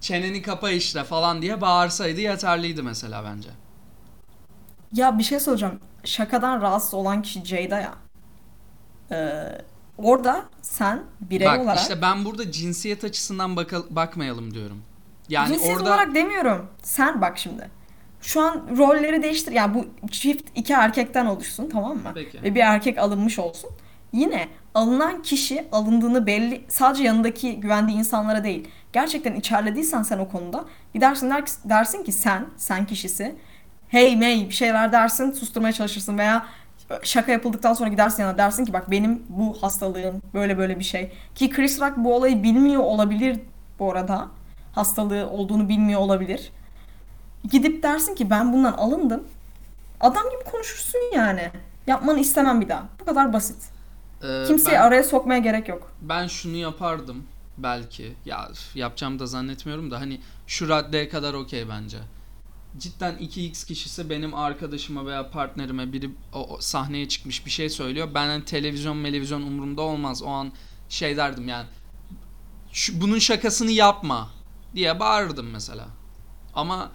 çeneni 0.00 0.42
kapa 0.42 0.70
işte 0.70 1.04
falan 1.04 1.42
diye 1.42 1.60
bağırsaydı 1.60 2.20
yeterliydi 2.20 2.82
mesela 2.82 3.24
bence. 3.24 3.50
Ya 4.92 5.18
bir 5.18 5.22
şey 5.22 5.40
soracağım. 5.40 5.80
Şakadan 6.04 6.60
rahatsız 6.62 6.94
olan 6.94 7.22
kişi 7.22 7.44
Ceyda 7.44 7.80
ya. 7.80 7.94
Ee, 9.10 9.58
orada 9.98 10.44
sen 10.62 11.02
birey 11.20 11.46
Bak 11.46 11.60
olarak 11.60 11.78
işte 11.80 12.02
ben 12.02 12.24
burada 12.24 12.52
cinsiyet 12.52 13.04
açısından 13.04 13.56
baka- 13.56 13.96
bakmayalım 13.96 14.54
diyorum. 14.54 14.82
Yani 15.28 15.54
Cinsiyet 15.54 15.76
orada 15.76 15.90
olarak 15.90 16.14
demiyorum. 16.14 16.70
Sen 16.82 17.20
bak 17.20 17.38
şimdi. 17.38 17.70
Şu 18.22 18.40
an 18.40 18.62
rolleri 18.78 19.22
değiştir. 19.22 19.52
Yani 19.52 19.74
bu 19.74 20.08
çift 20.10 20.48
iki 20.54 20.72
erkekten 20.72 21.26
oluşsun 21.26 21.68
tamam 21.72 21.96
mı? 21.96 22.12
Peki. 22.14 22.42
Ve 22.42 22.54
bir 22.54 22.60
erkek 22.60 22.98
alınmış 22.98 23.38
olsun. 23.38 23.70
Yine 24.12 24.48
alınan 24.74 25.22
kişi 25.22 25.64
alındığını 25.72 26.26
belli 26.26 26.64
sadece 26.68 27.04
yanındaki 27.04 27.60
güvendiği 27.60 27.98
insanlara 27.98 28.44
değil. 28.44 28.68
Gerçekten 28.92 29.34
içerlediysen 29.34 30.02
sen 30.02 30.18
o 30.18 30.28
konuda 30.28 30.64
gidersin 30.94 31.30
der, 31.30 31.44
dersin 31.64 32.04
ki 32.04 32.12
sen, 32.12 32.46
sen 32.56 32.86
kişisi 32.86 33.36
hey 33.88 34.16
mey 34.16 34.48
bir 34.48 34.54
şeyler 34.54 34.92
dersin 34.92 35.32
susturmaya 35.32 35.72
çalışırsın 35.72 36.18
veya 36.18 36.46
şaka 37.02 37.32
yapıldıktan 37.32 37.74
sonra 37.74 37.90
gidersin 37.90 38.22
yana 38.22 38.38
dersin 38.38 38.64
ki 38.64 38.72
bak 38.72 38.90
benim 38.90 39.22
bu 39.28 39.62
hastalığım 39.62 40.22
böyle 40.34 40.58
böyle 40.58 40.78
bir 40.78 40.84
şey. 40.84 41.12
Ki 41.34 41.50
Chris 41.50 41.80
Rock 41.80 41.96
bu 41.96 42.14
olayı 42.14 42.42
bilmiyor 42.42 42.82
olabilir 42.82 43.40
bu 43.78 43.92
arada. 43.92 44.28
Hastalığı 44.72 45.30
olduğunu 45.30 45.68
bilmiyor 45.68 46.00
olabilir. 46.00 46.52
Gidip 47.50 47.82
dersin 47.82 48.14
ki 48.14 48.30
ben 48.30 48.52
bundan 48.52 48.72
alındım. 48.72 49.22
Adam 50.00 50.22
gibi 50.30 50.50
konuşursun 50.50 50.98
yani. 51.14 51.50
Yapmanı 51.86 52.20
istemem 52.20 52.60
bir 52.60 52.68
daha. 52.68 52.88
Bu 53.00 53.04
kadar 53.04 53.32
basit. 53.32 53.62
e, 54.22 54.44
Kimseyi 54.46 54.74
ben- 54.76 54.80
araya 54.82 55.02
sokmaya 55.02 55.40
gerek 55.40 55.68
yok. 55.68 55.92
ben 56.02 56.26
şunu 56.26 56.56
yapardım 56.56 57.24
belki. 57.58 58.12
Ya 58.24 58.48
üf, 58.52 58.76
yapacağımı 58.76 59.18
da 59.18 59.26
zannetmiyorum 59.26 59.90
da 59.90 60.00
hani 60.00 60.20
şu 60.46 60.68
raddeye 60.68 61.08
kadar 61.08 61.34
okey 61.34 61.68
bence. 61.68 61.98
Cidden 62.78 63.14
2x 63.14 63.66
kişisi 63.66 64.10
benim 64.10 64.34
arkadaşıma 64.34 65.06
veya 65.06 65.30
partnerime 65.30 65.92
biri 65.92 66.10
o, 66.34 66.38
o 66.54 66.60
sahneye 66.60 67.08
çıkmış 67.08 67.46
bir 67.46 67.50
şey 67.50 67.68
söylüyor. 67.70 68.08
Ben 68.14 68.26
hani 68.26 68.44
televizyon 68.44 69.04
televizyon 69.04 69.42
umurumda 69.42 69.82
olmaz. 69.82 70.22
O 70.22 70.28
an 70.28 70.52
şey 70.88 71.16
derdim 71.16 71.48
yani 71.48 71.66
şu, 72.72 73.00
bunun 73.00 73.18
şakasını 73.18 73.70
yapma 73.70 74.30
diye 74.74 75.00
bağırırdım 75.00 75.50
mesela. 75.50 75.86
Ama 76.54 76.90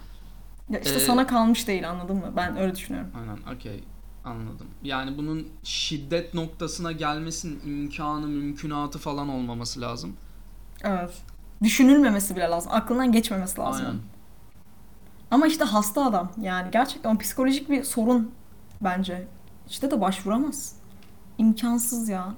Ya 0.70 0.78
işte 0.80 0.96
Ee, 0.96 1.00
sana 1.00 1.26
kalmış 1.26 1.68
değil 1.68 1.90
anladın 1.90 2.16
mı? 2.16 2.32
Ben 2.36 2.56
öyle 2.56 2.74
düşünüyorum. 2.74 3.10
aynen 3.20 3.56
okey 3.56 3.84
anladım. 4.24 4.66
Yani 4.82 5.18
bunun 5.18 5.48
şiddet 5.62 6.34
noktasına 6.34 6.92
gelmesinin 6.92 7.60
imkanı 7.66 8.26
mümkünatı 8.26 8.98
falan 8.98 9.28
olmaması 9.28 9.80
lazım. 9.80 10.16
Evet. 10.82 11.22
Düşünülmemesi 11.62 12.36
bile 12.36 12.44
lazım. 12.44 12.72
Aklından 12.74 13.12
geçmemesi 13.12 13.60
lazım. 13.60 13.86
Aynen. 13.86 14.00
Ama 15.30 15.46
işte 15.46 15.64
hasta 15.64 16.04
adam. 16.06 16.32
Yani 16.40 16.70
gerçekten 16.70 17.18
psikolojik 17.18 17.70
bir 17.70 17.84
sorun 17.84 18.30
bence. 18.80 19.28
İşte 19.68 19.90
de 19.90 20.00
başvuramaz. 20.00 20.76
İmkansız 21.38 22.08
ya. 22.08 22.34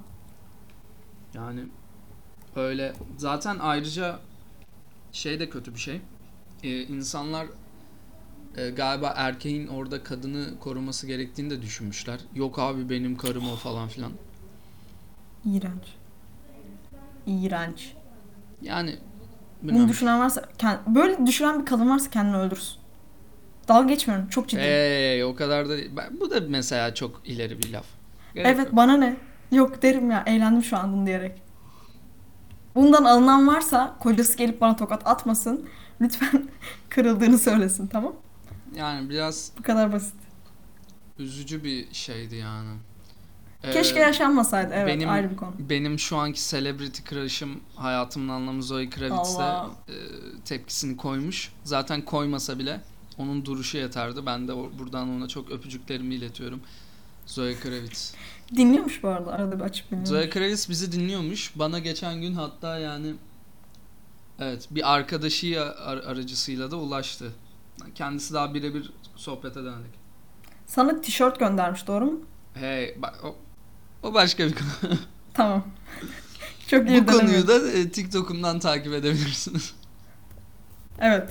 Yani 1.34 1.60
öyle 2.56 2.92
zaten 3.16 3.56
ayrıca 3.60 4.18
şey 5.12 5.40
de 5.40 5.50
kötü 5.50 5.74
bir 5.74 5.80
şey. 5.80 6.00
Ee, 6.62 6.82
insanlar 6.82 7.46
e, 8.56 8.70
galiba 8.70 9.12
erkeğin 9.16 9.66
orada 9.66 10.02
kadını 10.02 10.58
koruması 10.60 11.06
gerektiğini 11.06 11.50
de 11.50 11.62
düşünmüşler. 11.62 12.20
Yok 12.34 12.58
abi 12.58 12.90
benim 12.90 13.16
karım 13.16 13.48
o 13.52 13.56
falan 13.56 13.88
filan. 13.88 14.12
İğrenç. 15.44 15.84
İğrenç. 17.26 17.92
Yani 18.62 18.98
Bunu 19.62 19.68
bilmiyorum. 19.68 19.88
düşünen 19.90 20.20
varsa, 20.20 20.40
kend- 20.58 20.94
böyle 20.94 21.26
düşünen 21.26 21.60
bir 21.60 21.66
kadın 21.66 21.90
varsa 21.90 22.10
kendini 22.10 22.36
öldürsün. 22.36 22.76
Dalga 23.68 23.88
geçmiyorum. 23.88 24.28
Çok 24.28 24.48
ciddi. 24.48 24.60
Ey, 24.60 25.24
o 25.24 25.34
kadar 25.34 25.68
da. 25.68 25.76
Ben- 25.96 26.20
bu 26.20 26.30
da 26.30 26.40
mesela 26.48 26.94
çok 26.94 27.22
ileri 27.24 27.58
bir 27.58 27.72
laf. 27.72 27.86
Gerek 28.34 28.46
evet 28.46 28.66
yok. 28.66 28.76
bana 28.76 28.96
ne? 28.96 29.16
Yok 29.52 29.82
derim 29.82 30.10
ya. 30.10 30.22
Eğlendim 30.26 30.62
şu 30.64 30.76
an 30.76 30.92
bunu 30.92 31.06
diyerek. 31.06 31.42
Bundan 32.74 33.04
alınan 33.04 33.46
varsa 33.48 33.96
kocası 34.00 34.36
gelip 34.38 34.60
bana 34.60 34.76
tokat 34.76 35.06
atmasın. 35.06 35.68
Lütfen 36.00 36.48
kırıldığını 36.88 37.38
söylesin 37.38 37.86
tamam? 37.86 38.12
Yani 38.76 39.10
biraz 39.10 39.52
Bu 39.58 39.62
kadar 39.62 39.92
basit. 39.92 40.14
üzücü 41.18 41.64
bir 41.64 41.94
şeydi 41.94 42.36
yani. 42.36 42.70
Ee, 43.64 43.70
Keşke 43.72 43.98
yaşanmasaydı. 44.00 44.74
Evet 44.74 44.86
benim- 44.88 45.08
ayrı 45.08 45.30
bir 45.30 45.36
konu. 45.36 45.52
Benim 45.58 45.98
şu 45.98 46.16
anki 46.16 46.48
celebrity 46.48 47.02
crush'ım 47.10 47.60
hayatımın 47.76 48.28
anlamı 48.28 48.62
Zoe 48.62 48.90
Kravitz'e 48.90 49.42
e, 49.42 49.94
tepkisini 50.44 50.96
koymuş. 50.96 51.52
Zaten 51.64 52.02
koymasa 52.04 52.58
bile 52.58 52.80
onun 53.18 53.44
duruşu 53.44 53.78
yeterdi. 53.78 54.26
Ben 54.26 54.48
de 54.48 54.52
buradan 54.78 55.08
ona 55.08 55.28
çok 55.28 55.50
öpücüklerimi 55.50 56.14
iletiyorum. 56.14 56.60
Zoe 57.26 57.54
Kravitz. 57.54 58.14
Dinliyormuş 58.56 59.02
bu 59.02 59.08
arada. 59.08 59.32
Arada 59.32 59.56
bir 59.58 59.64
açıp 59.64 59.86
dinliyormuş. 59.86 60.08
Zoe 60.08 60.30
Kravitz 60.30 60.68
bizi 60.70 60.92
dinliyormuş. 60.92 61.52
Bana 61.56 61.78
geçen 61.78 62.20
gün 62.20 62.34
hatta 62.34 62.78
yani 62.78 63.14
evet 64.38 64.68
bir 64.70 64.94
arkadaşı 64.94 65.62
ar- 65.64 65.96
aracısıyla 65.98 66.70
da 66.70 66.76
ulaştı. 66.76 67.32
Kendisi 67.94 68.34
daha 68.34 68.54
birebir 68.54 68.92
sohbet 69.16 69.56
edemedik. 69.56 70.00
Sana 70.66 71.00
tişört 71.00 71.38
göndermiş 71.38 71.86
doğru 71.86 72.04
mu? 72.04 72.20
Hey 72.54 72.94
bak 73.02 73.20
o, 73.24 73.36
o 74.02 74.14
başka 74.14 74.46
bir 74.46 74.54
konu. 74.54 74.94
Tamam. 75.34 75.64
Çok 76.68 76.88
iyi 76.88 77.06
Bu 77.06 77.12
konuyu 77.12 77.48
da 77.48 77.70
e, 77.70 77.90
TikTok'umdan 77.90 78.58
takip 78.58 78.92
edebilirsiniz. 78.92 79.74
Evet. 81.00 81.30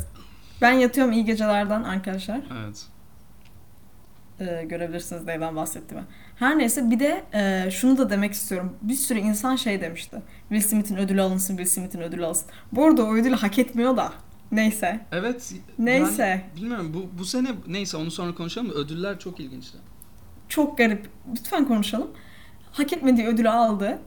Ben 0.62 0.72
yatıyorum 0.72 1.14
iyi 1.14 1.26
gecelerden 1.26 1.84
arkadaşlar. 1.84 2.42
Evet. 2.64 2.86
Ee, 4.40 4.66
görebilirsiniz 4.66 5.26
neyden 5.26 5.56
bahsettiğimi. 5.56 6.06
Her 6.36 6.58
neyse 6.58 6.92
bir 6.92 7.00
de 7.00 7.24
e, 7.34 7.72
şunu 7.72 7.98
da 7.98 8.10
demek 8.10 8.34
istiyorum. 8.34 8.74
Bir 8.82 8.94
sürü 8.94 9.20
insan 9.20 9.56
şey 9.56 9.82
demişti. 9.82 10.22
Will 10.50 10.70
Smith'in 10.70 10.96
ödülü 10.98 11.22
alınsın, 11.22 11.58
Will 11.58 11.72
Smith'in 11.72 12.02
ödülü 12.02 12.26
alınsın. 12.26 12.48
Bu 12.72 12.86
arada 12.86 13.04
o 13.04 13.14
ödülü 13.14 13.36
hak 13.36 13.60
etmiyor 13.60 13.98
da. 13.98 14.14
Neyse. 14.52 15.00
Evet. 15.12 15.54
Neyse. 15.80 16.24
yani 16.24 16.42
bilmiyorum 16.56 16.92
bu 16.94 17.20
bu 17.20 17.26
sene 17.26 17.48
neyse 17.68 17.98
onu 17.98 18.12
sonra 18.12 18.36
konuşalım 18.36 18.70
da 18.70 18.74
ödüller 18.74 19.20
çok 19.20 19.40
ilginçti. 19.40 19.78
Çok 20.50 20.78
garip. 20.78 21.10
Lütfen 21.32 21.68
konuşalım. 21.68 22.12
Hak 22.72 22.94
etmediği 22.94 23.28
ödülü 23.28 23.50
aldı. 23.50 24.00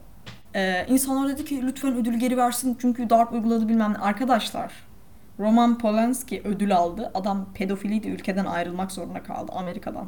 Ee, 0.55 0.85
insanlar 0.89 1.29
dedi 1.29 1.45
ki 1.45 1.61
lütfen 1.63 1.95
ödülü 1.95 2.17
geri 2.17 2.37
versin 2.37 2.77
çünkü 2.81 3.09
darp 3.09 3.33
uyguladı 3.33 3.69
bilmem 3.69 3.93
ne. 3.93 3.97
Arkadaşlar 3.97 4.71
Roman 5.39 5.77
Polanski 5.77 6.41
ödül 6.45 6.75
aldı. 6.75 7.11
Adam 7.13 7.47
pedofiliydi 7.53 8.07
ülkeden 8.07 8.45
ayrılmak 8.45 8.91
zorunda 8.91 9.23
kaldı 9.23 9.51
Amerika'dan. 9.55 10.07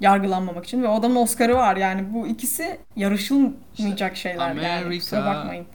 Yargılanmamak 0.00 0.64
için 0.64 0.82
ve 0.82 0.88
o 0.88 0.94
adamın 0.94 1.16
Oscar'ı 1.16 1.54
var 1.54 1.76
yani 1.76 2.14
bu 2.14 2.26
ikisi 2.26 2.80
yarışılmayacak 2.96 4.16
şeyler 4.16 4.48
yani 4.48 4.60
Amerika. 4.60 4.98
kusura 4.98 5.26
bakmayın. 5.26 5.66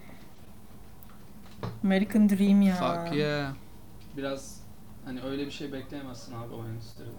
American 1.83 2.29
Dream 2.29 2.61
ya. 2.61 2.75
Fuck 2.75 3.15
yeah. 3.15 3.53
Biraz 4.17 4.59
hani 5.05 5.21
öyle 5.21 5.45
bir 5.45 5.51
şey 5.51 5.73
bekleyemezsin 5.73 6.33
abi 6.33 6.53
o 6.53 6.65
endüstriden. 6.67 7.11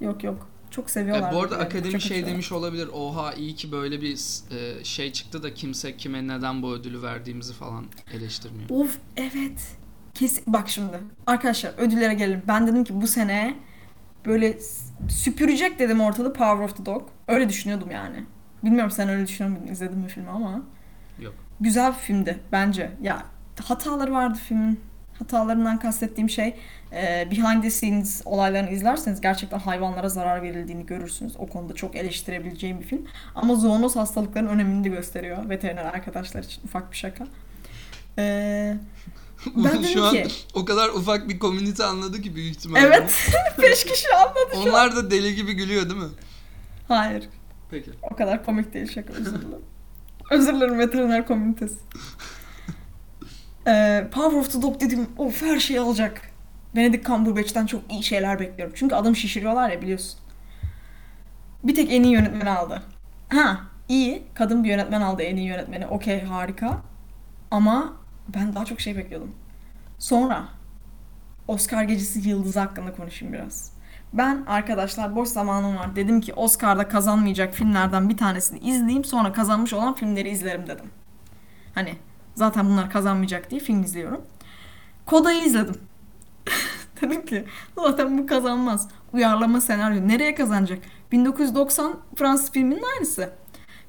Yok 0.00 0.24
yok. 0.24 0.48
Çok 0.70 0.90
seviyorlar. 0.90 1.32
E, 1.32 1.34
bu 1.34 1.42
arada 1.42 1.58
akademi 1.58 1.92
çok 1.92 2.00
şey 2.00 2.26
demiş 2.26 2.52
olabilir. 2.52 2.88
Oha 2.92 3.32
iyi 3.32 3.54
ki 3.54 3.72
böyle 3.72 4.00
bir 4.00 4.18
e, 4.50 4.84
şey 4.84 5.12
çıktı 5.12 5.42
da 5.42 5.54
kimse 5.54 5.96
kime 5.96 6.28
neden 6.28 6.62
bu 6.62 6.72
ödülü 6.72 7.02
verdiğimizi 7.02 7.52
falan 7.52 7.86
eleştirmiyor. 8.12 8.70
Of 8.70 8.98
evet. 9.16 9.76
Kesin. 10.14 10.44
Bak 10.46 10.68
şimdi. 10.68 11.00
Arkadaşlar 11.26 11.74
ödüllere 11.78 12.14
gelelim. 12.14 12.42
Ben 12.48 12.66
dedim 12.66 12.84
ki 12.84 13.00
bu 13.00 13.06
sene 13.06 13.56
böyle 14.26 14.58
süpürecek 15.08 15.78
dedim 15.78 16.00
ortalığı 16.00 16.32
Power 16.32 16.64
of 16.64 16.76
the 16.76 16.86
Dog. 16.86 17.02
Öyle 17.28 17.48
düşünüyordum 17.48 17.90
yani. 17.90 18.24
Bilmiyorum 18.64 18.90
sen 18.90 19.08
öyle 19.08 19.26
düşünüyor 19.26 19.56
muydun? 19.56 19.72
İzledin 19.72 19.98
mi 19.98 20.08
filmi 20.08 20.30
ama. 20.30 20.62
Yok. 21.20 21.34
Güzel 21.60 21.92
bir 21.92 21.98
filmdi 21.98 22.38
bence. 22.52 22.90
Ya 23.02 23.22
hataları 23.64 24.12
vardı 24.12 24.38
filmin. 24.48 24.80
Hatalarından 25.18 25.78
kastettiğim 25.78 26.30
şey 26.30 26.54
e, 26.92 27.28
behind 27.30 27.62
the 27.62 27.70
scenes 27.70 28.22
olaylarını 28.24 28.70
izlerseniz 28.70 29.20
gerçekten 29.20 29.58
hayvanlara 29.58 30.08
zarar 30.08 30.42
verildiğini 30.42 30.86
görürsünüz. 30.86 31.36
O 31.38 31.46
konuda 31.46 31.74
çok 31.74 31.96
eleştirebileceğim 31.96 32.80
bir 32.80 32.84
film. 32.84 33.06
Ama 33.34 33.54
zoonoz 33.54 33.96
hastalıkların 33.96 34.46
önemini 34.46 34.84
de 34.84 34.88
gösteriyor 34.88 35.48
veteriner 35.48 35.84
arkadaşlar 35.84 36.42
için. 36.42 36.62
Ufak 36.64 36.92
bir 36.92 36.96
şaka. 36.96 37.26
Eee 38.18 38.76
Ben 39.56 39.82
Şu 39.82 40.04
an 40.04 40.12
ki- 40.12 40.28
o 40.54 40.64
kadar 40.64 40.88
ufak 40.88 41.28
bir 41.28 41.38
komünite 41.38 41.84
anladı 41.84 42.22
ki 42.22 42.34
büyük 42.34 42.56
ihtimalle. 42.56 42.86
Evet. 42.86 43.30
Beş 43.62 43.84
kişi 43.84 44.14
anladı 44.14 44.50
şu 44.54 44.60
an. 44.60 44.68
Onlar 44.68 44.96
da 44.96 45.10
deli 45.10 45.34
gibi 45.34 45.52
gülüyor 45.52 45.90
değil 45.90 46.00
mi? 46.00 46.08
Hayır. 46.88 47.28
Peki. 47.70 47.90
O 48.02 48.16
kadar 48.16 48.44
komik 48.44 48.74
değil 48.74 48.92
şaka 48.94 49.12
özür 49.12 49.24
dilerim. 49.40 49.62
özür 50.30 50.54
dilerim 50.54 50.78
veteriner 50.78 51.26
komünitesi. 51.26 51.78
Ee, 53.66 54.08
Power 54.12 54.38
of 54.38 54.52
the 54.52 54.62
Dog 54.62 54.80
dedim 54.80 55.08
of 55.18 55.42
her 55.42 55.60
şeyi 55.60 55.80
alacak. 55.80 56.20
Benedict 56.76 57.06
Cumberbatch'ten 57.06 57.66
çok 57.66 57.92
iyi 57.92 58.02
şeyler 58.02 58.40
bekliyorum. 58.40 58.74
Çünkü 58.78 58.94
adam 58.94 59.16
şişiriyorlar 59.16 59.70
ya 59.70 59.82
biliyorsun. 59.82 60.20
Bir 61.64 61.74
tek 61.74 61.92
en 61.92 62.02
iyi 62.02 62.12
yönetmeni 62.12 62.50
aldı. 62.50 62.82
Ha 63.28 63.60
iyi. 63.88 64.22
Kadın 64.34 64.64
bir 64.64 64.68
yönetmen 64.68 65.00
aldı 65.00 65.22
en 65.22 65.36
iyi 65.36 65.46
yönetmeni. 65.46 65.86
Okey 65.86 66.22
harika. 66.22 66.82
Ama 67.50 67.96
ben 68.28 68.54
daha 68.54 68.64
çok 68.64 68.80
şey 68.80 68.96
bekliyordum. 68.96 69.34
Sonra 69.98 70.48
Oscar 71.48 71.82
gecesi 71.82 72.28
yıldızı 72.28 72.60
hakkında 72.60 72.94
konuşayım 72.94 73.34
biraz. 73.34 73.75
Ben 74.16 74.44
arkadaşlar 74.46 75.16
boş 75.16 75.28
zamanım 75.28 75.76
var. 75.76 75.96
Dedim 75.96 76.20
ki 76.20 76.34
Oscar'da 76.34 76.88
kazanmayacak 76.88 77.54
filmlerden 77.54 78.08
bir 78.08 78.16
tanesini 78.16 78.58
izleyeyim. 78.58 79.04
Sonra 79.04 79.32
kazanmış 79.32 79.72
olan 79.72 79.94
filmleri 79.94 80.28
izlerim 80.28 80.66
dedim. 80.66 80.90
Hani 81.74 81.94
zaten 82.34 82.66
bunlar 82.66 82.90
kazanmayacak 82.90 83.50
diye 83.50 83.60
film 83.60 83.82
izliyorum. 83.82 84.20
Koda'yı 85.06 85.44
izledim. 85.44 85.80
dedim 87.00 87.26
ki 87.26 87.44
zaten 87.74 88.18
bu 88.18 88.26
kazanmaz. 88.26 88.88
Uyarlama 89.12 89.60
senaryo. 89.60 90.08
Nereye 90.08 90.34
kazanacak? 90.34 90.78
1990 91.12 91.96
Fransız 92.16 92.52
filminin 92.52 92.82
aynısı. 92.94 93.30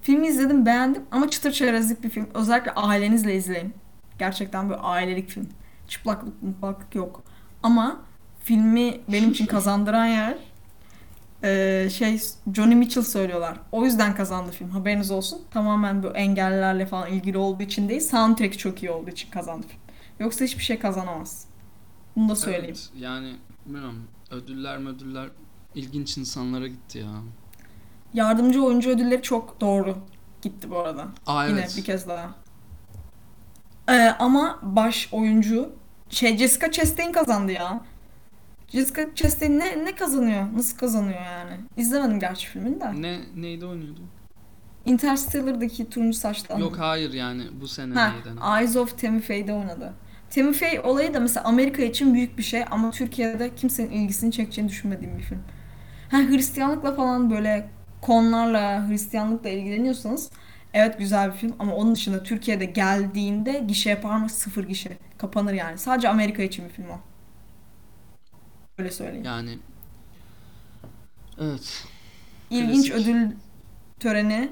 Filmi 0.01 0.27
izledim 0.27 0.65
beğendim 0.65 1.03
ama 1.11 1.29
çıtır 1.29 1.51
çerezlik 1.51 2.03
bir 2.03 2.09
film. 2.09 2.29
Özellikle 2.33 2.71
ailenizle 2.71 3.35
izleyin. 3.35 3.73
Gerçekten 4.19 4.69
böyle 4.69 4.81
ailelik 4.81 5.29
film. 5.29 5.49
Çıplaklık 5.87 6.43
mutlaklık 6.43 6.95
yok. 6.95 7.23
Ama 7.63 7.99
filmi 8.47 8.99
benim 9.11 9.31
için 9.31 9.45
kazandıran 9.45 10.05
yer 10.05 10.37
eee, 11.43 11.89
şey 11.89 12.19
Johnny 12.53 12.75
Mitchell 12.75 13.03
söylüyorlar. 13.03 13.57
O 13.71 13.85
yüzden 13.85 14.15
kazandı 14.15 14.51
film. 14.51 14.69
Haberiniz 14.69 15.11
olsun. 15.11 15.41
Tamamen 15.51 16.03
bu 16.03 16.07
engellilerle 16.07 16.85
falan 16.85 17.11
ilgili 17.11 17.37
olduğu 17.37 17.63
için 17.63 17.89
değil. 17.89 18.01
Soundtrack 18.01 18.59
çok 18.59 18.83
iyi 18.83 18.91
olduğu 18.91 19.09
için 19.09 19.31
kazandı 19.31 19.67
film. 19.67 19.79
Yoksa 20.19 20.45
hiçbir 20.45 20.63
şey 20.63 20.79
kazanamaz. 20.79 21.45
Bunu 22.15 22.29
da 22.29 22.35
söyleyeyim. 22.35 22.65
Evet, 22.65 22.89
yani 22.99 23.35
bilmiyorum 23.65 24.07
ödüller 24.31 24.89
ödüller 24.95 25.29
ilginç 25.75 26.17
insanlara 26.17 26.67
gitti 26.67 26.97
ya. 26.97 27.11
Yardımcı 28.13 28.63
oyuncu 28.63 28.89
ödülleri 28.89 29.21
çok 29.21 29.61
doğru 29.61 29.97
gitti 30.41 30.71
bu 30.71 30.79
arada. 30.79 31.07
Aa 31.27 31.45
Yine 31.45 31.59
evet. 31.59 31.73
bir 31.77 31.83
kez 31.83 32.07
daha. 32.07 32.29
Ee, 33.89 34.15
ama 34.19 34.59
baş 34.61 35.09
oyuncu 35.11 35.69
şey 36.09 36.37
Jessica 36.37 36.71
Chastain 36.71 37.11
kazandı 37.11 37.51
ya. 37.51 37.81
Jessica 38.67 39.07
Chastain 39.15 39.59
ne 39.59 39.85
ne 39.85 39.95
kazanıyor? 39.95 40.43
Nasıl 40.55 40.77
kazanıyor 40.77 41.21
yani? 41.21 41.51
İzlemedim 41.77 42.19
gerçi 42.19 42.47
filmini 42.47 42.81
de. 42.81 43.01
Ne 43.01 43.19
neydi 43.35 43.65
oynuyordu? 43.65 44.01
Interstellar'daki 44.85 45.89
turuncu 45.89 46.17
saçlı 46.17 46.45
adam. 46.47 46.59
Yok 46.59 46.79
hayır 46.79 47.13
yani 47.13 47.43
bu 47.61 47.67
sene 47.67 47.93
Ha, 47.93 48.11
neydi? 48.11 48.39
Eyes 48.59 48.75
of 48.75 48.99
Tammy 48.99 49.21
Faye'de 49.21 49.53
oynadı. 49.53 49.93
Tammy 50.29 50.53
Faye 50.53 50.81
olayı 50.81 51.13
da 51.13 51.19
mesela 51.19 51.43
Amerika 51.45 51.81
için 51.81 52.13
büyük 52.13 52.37
bir 52.37 52.43
şey 52.43 52.63
ama 52.71 52.91
Türkiye'de 52.91 53.55
kimsenin 53.55 53.91
ilgisini 53.91 54.31
çekeceğini 54.31 54.69
düşünmediğim 54.69 55.17
bir 55.17 55.23
film. 55.23 55.41
Ha 56.11 56.17
Hristiyanlıkla 56.17 56.95
falan 56.95 57.29
böyle 57.31 57.69
konularla, 58.01 58.89
Hristiyanlıkla 58.89 59.49
ilgileniyorsanız 59.49 60.29
evet 60.73 60.99
güzel 60.99 61.27
bir 61.31 61.37
film 61.37 61.55
ama 61.59 61.75
onun 61.75 61.95
dışında 61.95 62.23
Türkiye'de 62.23 62.65
geldiğinde 62.65 63.63
gişe 63.67 63.89
yapar 63.89 64.17
mı? 64.17 64.29
Sıfır 64.29 64.63
gişe. 64.63 64.97
Kapanır 65.17 65.53
yani. 65.53 65.77
Sadece 65.77 66.09
Amerika 66.09 66.43
için 66.43 66.65
bir 66.65 66.69
film 66.73 66.89
o. 66.89 66.99
Öyle 68.79 68.91
söyleyeyim. 68.91 69.25
Yani 69.25 69.57
evet. 71.41 71.83
İlginç 72.49 72.89
klasik. 72.89 73.07
ödül 73.07 73.31
töreni, 73.99 74.49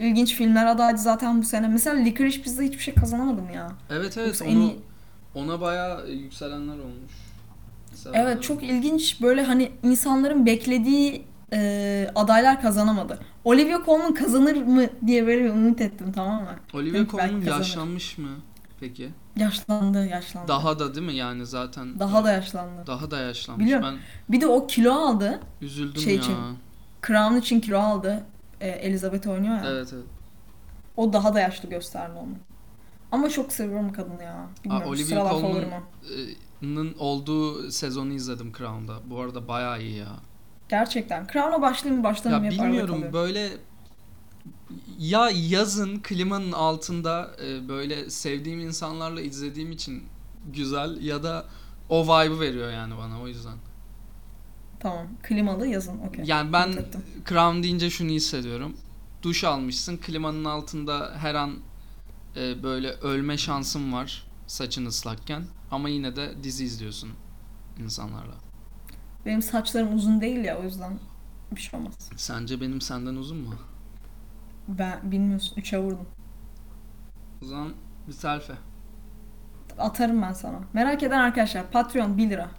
ilginç 0.00 0.34
filmler 0.34 0.66
adaydı 0.66 0.98
zaten 0.98 1.42
bu 1.42 1.44
sene. 1.46 1.68
Mesela 1.68 1.96
Licorice 1.96 2.42
Pizza 2.42 2.62
hiçbir 2.62 2.78
şey 2.78 2.94
kazanamadım 2.94 3.50
ya. 3.50 3.72
Evet 3.90 4.16
evet 4.18 4.26
Yoksa 4.28 4.44
onu 4.44 4.50
iyi- 4.52 4.80
ona 5.34 5.60
bayağı 5.60 6.10
yükselenler 6.10 6.78
olmuş. 6.78 7.12
Mesela 7.90 8.16
Evet 8.18 8.42
çok 8.42 8.62
ilginç 8.62 9.22
böyle 9.22 9.42
hani 9.42 9.70
insanların 9.82 10.46
beklediği 10.46 11.24
e, 11.52 12.10
adaylar 12.14 12.62
kazanamadı. 12.62 13.18
Olivia 13.44 13.84
Colman 13.84 14.14
kazanır 14.14 14.56
mı 14.56 14.86
diye 15.06 15.26
böyle 15.26 15.44
bir 15.44 15.50
umut 15.50 15.80
ettim 15.80 16.12
tamam 16.14 16.42
mı? 16.42 16.50
Olivia 16.74 17.06
Colman 17.06 17.40
yaşlanmış 17.40 18.18
mı 18.18 18.28
peki? 18.80 19.10
Yaşlandı 19.36 20.06
yaşlandı. 20.06 20.48
Daha, 20.48 20.58
Daha 20.62 20.78
da 20.78 20.94
değil 20.94 21.06
mi 21.06 21.14
yani 21.14 21.46
zaten? 21.46 22.00
da 22.24 22.32
yaşlandı. 22.32 22.86
Daha 22.86 23.10
da 23.10 23.18
yaşlanmış. 23.18 23.64
Biliyorum. 23.66 23.98
Bir 24.28 24.40
de 24.40 24.46
o 24.46 24.66
kilo 24.66 24.92
aldı. 24.92 25.40
Ben 25.60 25.66
üzüldüm 25.66 26.02
Şey 26.02 26.14
ya. 26.14 26.20
için. 26.20 26.36
Crown 27.06 27.36
için 27.36 27.60
kilo 27.60 27.78
aldı. 27.78 28.24
E, 28.60 28.68
Elizabeth 28.68 29.26
oynuyor 29.26 29.54
ya. 29.54 29.62
Evet 29.66 29.88
evet. 29.94 30.04
O 30.96 31.12
daha 31.12 31.34
da 31.34 31.40
yaşlı 31.40 31.68
gösterdi 31.68 32.12
onu. 32.18 32.28
Ama 33.12 33.28
çok 33.28 33.52
seviyorum 33.52 33.92
kadını 33.92 34.22
ya. 34.22 34.46
Bilmiyorum 34.64 34.88
Olivia 34.90 35.06
sıralar 35.06 35.30
Colman- 35.30 35.40
favorim 35.40 35.68
o. 35.72 35.80
Nın 36.62 36.94
olduğu 36.98 37.70
sezonu 37.70 38.12
izledim 38.12 38.52
Crown'da. 38.58 38.94
Bu 39.10 39.20
arada 39.20 39.48
bayağı 39.48 39.82
iyi 39.82 39.96
ya. 39.96 40.08
Gerçekten. 40.68 41.26
Crown'a 41.32 41.62
başlayayım 41.62 42.04
Ya 42.04 42.10
başlamayayım 42.10 42.60
arada 42.60 42.64
bilmiyorum 42.68 43.04
böyle 43.12 43.48
ya 44.98 45.30
yazın 45.30 45.98
klimanın 45.98 46.52
altında 46.52 47.36
e, 47.44 47.68
böyle 47.68 48.10
sevdiğim 48.10 48.60
insanlarla 48.60 49.20
izlediğim 49.20 49.72
için 49.72 50.04
güzel 50.52 51.00
ya 51.00 51.22
da 51.22 51.44
o 51.88 52.04
vibe'ı 52.04 52.40
veriyor 52.40 52.72
yani 52.72 52.98
bana 52.98 53.20
o 53.20 53.28
yüzden. 53.28 53.56
Tamam. 54.80 55.06
Klimalı 55.22 55.66
yazın. 55.66 55.98
Okey. 55.98 56.24
Yani 56.24 56.52
ben 56.52 56.68
ettim. 56.68 57.02
Crown 57.28 57.62
deyince 57.62 57.90
şunu 57.90 58.10
hissediyorum. 58.10 58.76
Duş 59.22 59.44
almışsın 59.44 59.96
klimanın 59.96 60.44
altında 60.44 61.12
her 61.16 61.34
an 61.34 61.56
e, 62.36 62.62
böyle 62.62 62.90
ölme 62.90 63.38
şansın 63.38 63.92
var 63.92 64.26
saçın 64.46 64.86
ıslakken 64.86 65.44
ama 65.70 65.88
yine 65.88 66.16
de 66.16 66.34
dizi 66.42 66.64
izliyorsun 66.64 67.10
insanlarla. 67.78 68.34
Benim 69.26 69.42
saçlarım 69.42 69.94
uzun 69.94 70.20
değil 70.20 70.44
ya 70.44 70.58
o 70.58 70.62
yüzden 70.62 70.98
bir 71.56 71.60
şey 71.60 71.80
olmaz. 71.80 71.94
Sence 72.16 72.60
benim 72.60 72.80
senden 72.80 73.16
uzun 73.16 73.38
mu? 73.38 73.54
Ben 74.68 75.12
bilmiyorsun. 75.12 75.56
3'e 75.56 75.78
vurdum. 75.78 76.06
O 77.42 77.46
zaman 77.46 77.72
bir 78.08 78.12
selfie. 78.12 78.56
Atarım 79.78 80.22
ben 80.22 80.32
sana. 80.32 80.60
Merak 80.72 81.02
eden 81.02 81.18
arkadaşlar 81.18 81.70
Patreon 81.70 82.18
1 82.18 82.30
lira. 82.30 82.50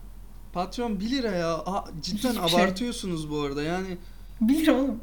Patron 0.54 1.00
1 1.00 1.10
lira 1.10 1.32
ya. 1.32 1.54
Aa, 1.54 1.86
cidden 2.02 2.30
Hiçbir 2.30 2.48
şey. 2.50 2.60
abartıyorsunuz 2.64 3.32
bu 3.32 3.42
arada. 3.42 3.64
Yani 3.64 3.98
1 4.42 4.54
lira 4.60 4.74
oğlum. 4.74 5.00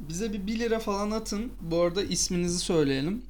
bize 0.00 0.32
bir 0.32 0.46
1 0.46 0.58
lira 0.58 0.78
falan 0.78 1.10
atın. 1.10 1.52
Bu 1.60 1.80
arada 1.80 2.02
isminizi 2.02 2.58
söyleyelim. 2.58 3.22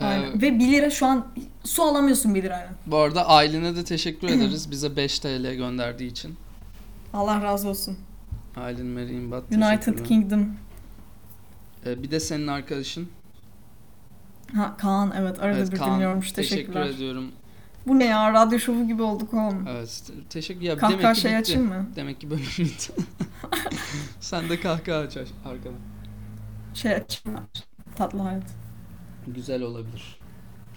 Ee, 0.00 0.04
Aynen. 0.04 0.42
Ve 0.42 0.58
1 0.58 0.72
lira 0.72 0.90
şu 0.90 1.06
an 1.06 1.26
su 1.64 1.82
alamıyorsun 1.82 2.34
1 2.34 2.42
lirayla. 2.42 2.70
bu 2.86 2.96
arada 2.96 3.28
Aylin'e 3.28 3.76
de 3.76 3.84
teşekkür 3.84 4.28
ederiz. 4.28 4.70
Bize 4.70 4.96
5 4.96 5.18
TL 5.18 5.54
gönderdiği 5.54 6.06
için. 6.10 6.36
Allah 7.14 7.42
razı 7.42 7.68
olsun. 7.68 7.98
Aylin 8.56 8.86
Merimbad 8.86 9.42
United 9.52 9.78
teşekkürler. 9.78 10.04
Kingdom. 10.04 10.46
Ee, 11.86 12.02
bir 12.02 12.10
de 12.10 12.20
senin 12.20 12.46
arkadaşın. 12.46 13.08
Ha 14.56 14.76
Kaan 14.78 15.12
evet 15.18 15.40
arada 15.40 15.58
Evet, 15.58 15.72
bir 15.72 15.76
Kaan. 15.76 15.94
dinliyormuş. 15.94 16.32
Teşekkür 16.32 16.56
Teşekkürler. 16.72 16.86
ediyorum. 16.96 17.32
Bu 17.86 17.98
ne 17.98 18.04
ya? 18.04 18.32
Radyo 18.32 18.58
şovu 18.58 18.86
gibi 18.86 19.02
olduk 19.02 19.34
oğlum. 19.34 19.66
Evet. 19.68 20.02
te- 20.06 20.12
Teşekkür 20.30 20.60
ya 20.60 20.76
Kahkaha 20.78 20.98
demek 21.02 21.14
ki 21.14 21.20
şey 21.20 21.30
bitti. 21.30 21.40
açayım 21.40 21.68
mı? 21.68 21.86
Demek 21.96 22.20
ki 22.20 22.30
bölüm 22.30 22.42
bitti. 22.58 22.92
Sen 24.20 24.48
de 24.48 24.60
kahkaha 24.60 24.98
aç 24.98 25.16
arkada. 25.16 25.74
Şey 26.74 26.92
açayım. 26.94 27.38
mı? 27.40 27.46
Tatlı 27.96 28.18
hayat. 28.18 28.42
Güzel 29.26 29.62
olabilir. 29.62 30.18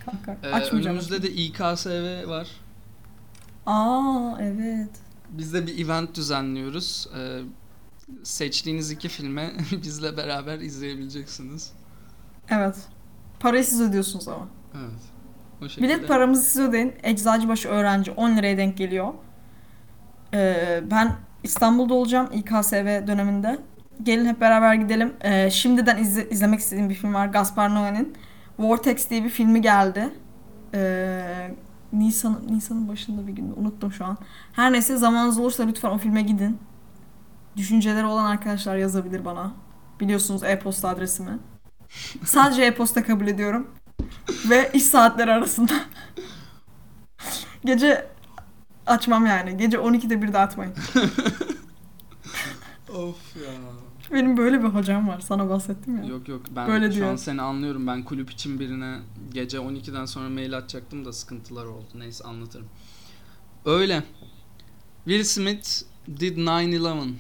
Kanka. 0.06 0.38
Ee, 0.48 0.52
Açmayacağım. 0.52 0.96
önümüzde 0.98 1.24
de 1.24 1.32
İKSV 1.32 2.28
var. 2.30 2.48
Aa 3.66 4.38
evet. 4.42 4.90
Biz 5.30 5.54
de 5.54 5.68
bir 5.68 5.86
event 5.86 6.16
düzenliyoruz. 6.16 7.08
Ee, 7.18 7.40
seçtiğiniz 8.24 8.92
iki 8.92 9.10
filme 9.10 9.52
bizle 9.72 10.18
beraber 10.18 10.60
izleyebileceksiniz. 10.60 11.72
Evet. 12.50 12.76
Parayı 13.40 13.64
siz 13.64 13.82
ödüyorsunuz 13.82 14.28
ama. 14.28 14.48
Evet. 14.76 15.02
O 15.62 15.70
şekilde. 15.70 15.86
Bilet 15.88 16.08
paramızı 16.08 16.44
siz 16.50 16.62
ödeyin. 16.62 16.94
Eczacıbaşı 17.04 17.70
öğrenci 17.70 18.12
10 18.12 18.38
liraya 18.38 18.58
denk 18.58 18.78
geliyor. 18.78 19.14
Ee, 20.34 20.84
ben 20.92 21.16
İstanbul'da 21.44 21.94
olacağım 21.94 22.30
İKSV 22.34 23.08
döneminde. 23.08 23.60
Gelin 24.04 24.26
hep 24.26 24.42
beraber 24.42 24.74
gidelim. 24.76 25.14
Ee, 25.22 25.50
şimdiden 25.52 25.98
izle- 25.98 26.30
izlemek 26.30 26.60
istediğim 26.60 26.90
bir 26.90 26.96
film 26.96 27.14
var. 27.14 27.28
Gaspar 27.28 27.70
Noé'nin 27.70 28.14
Vortex 28.60 29.10
diye 29.10 29.24
bir 29.24 29.30
filmi 29.30 29.62
geldi. 29.62 30.10
Ee, 30.74 31.52
Nisan 31.94 32.42
Nisan'ın 32.50 32.88
başında 32.88 33.28
bir 33.28 33.32
günde 33.34 33.54
unuttum 33.54 33.92
şu 33.92 34.06
an. 34.06 34.18
Her 34.54 34.72
neyse 34.74 34.98
zamanınız 34.98 35.40
olursa 35.40 35.64
lütfen 35.64 35.90
o 35.90 35.98
filme 35.98 36.22
gidin. 36.22 36.58
Düşünceleri 37.58 38.06
olan 38.06 38.26
arkadaşlar 38.26 38.78
yazabilir 38.78 39.26
bana. 39.26 39.54
Biliyorsunuz 40.00 40.44
e-posta 40.44 40.90
adresimi. 40.90 41.40
Sadece 42.26 42.62
e-posta 42.62 43.04
kabul 43.04 43.28
ediyorum. 43.28 43.68
Ve 44.50 44.72
iş 44.74 44.84
saatleri 44.84 45.32
arasında. 45.32 45.74
Gece 47.66 48.08
açmam 48.86 49.26
yani. 49.26 49.58
Gece 49.58 49.78
12'de 49.78 50.22
bir 50.22 50.34
de 50.34 50.38
atmayın. 50.38 50.74
Of 52.96 53.36
ya. 53.36 53.52
Benim 54.12 54.38
böyle 54.38 54.64
bir 54.64 54.68
hocam 54.68 55.08
var. 55.08 55.20
Sana 55.20 55.50
bahsettim 55.50 55.98
ya. 55.98 56.04
Yok 56.10 56.28
yok 56.28 56.42
ben 56.56 56.68
Böyle 56.68 56.92
şu 56.92 56.96
diyor. 56.96 57.12
an 57.12 57.16
seni 57.16 57.42
anlıyorum. 57.42 57.88
Ben 57.88 58.04
kulüp 58.04 58.32
için 58.32 58.60
birine 58.60 59.00
gece 59.34 59.58
12'den 59.58 60.06
sonra 60.06 60.30
mail 60.30 60.58
atacaktım 60.58 61.06
da 61.06 61.14
sıkıntılar 61.14 61.66
oldu. 61.66 61.86
Neyse 61.96 62.24
anlatırım. 62.24 62.68
Öyle. 63.66 64.04
Will 65.06 65.24
Smith 65.24 65.82
did 66.20 66.38
9-11. 66.38 67.14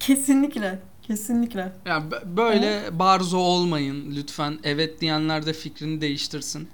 Kesinlikle. 0.00 0.78
Kesinlikle. 1.02 1.72
Yani 1.86 2.04
böyle 2.24 2.98
barzo 2.98 3.38
olmayın 3.38 4.16
lütfen. 4.16 4.58
Evet 4.64 5.00
diyenler 5.00 5.46
de 5.46 5.52
fikrini 5.52 6.00
değiştirsin. 6.00 6.68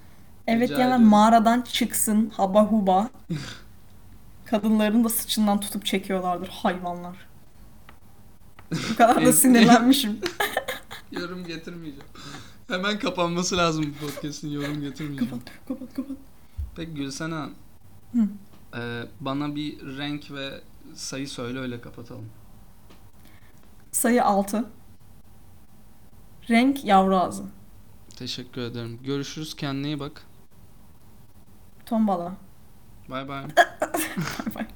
Evet 0.47 0.69
Rica 0.71 0.77
diyenler 0.77 0.99
mağaradan 0.99 1.63
çıksın. 1.63 2.33
Haba 2.37 2.65
huba. 2.65 3.11
Kadınların 4.45 5.05
da 5.05 5.09
sıçından 5.09 5.61
tutup 5.61 5.87
çekiyorlardır 5.87 6.49
hayvanlar. 6.49 7.17
Bu 8.73 8.97
kadar 8.97 9.27
da 9.27 9.33
sinirlenmişim. 9.33 10.19
Yorum 11.13 11.47
getirmeyeceğim. 11.47 12.07
Hemen 12.69 12.99
kapanması 12.99 13.57
lazım 13.57 13.95
bu 14.03 14.07
podcast'in 14.07 14.49
yorum 14.49 14.81
getirmeyeceğim. 14.81 15.31
kapat 15.31 15.53
kapat 15.69 15.95
kapat. 15.95 16.17
Peki 16.77 16.95
Gülsena. 16.95 17.49
Hı. 18.13 18.21
e, 18.75 18.81
bana 19.21 19.55
bir 19.57 19.99
renk 19.99 20.31
ve 20.31 20.61
sayı 20.95 21.29
söyle 21.29 21.59
öyle 21.59 21.81
kapatalım. 21.81 22.25
Sayı 23.93 24.25
6. 24.25 24.65
Renk 26.51 26.85
yavru 26.85 27.17
ağzı. 27.17 27.45
Teşekkür 28.17 28.61
ederim. 28.61 28.99
Görüşürüz. 29.05 29.57
Kendine 29.57 29.87
iyi 29.87 30.01
bak. 30.01 30.23
Tombala. 31.87 32.33
Bay 33.09 33.29
bay. 33.29 33.45
Bay 34.47 34.55
bay. 34.55 34.67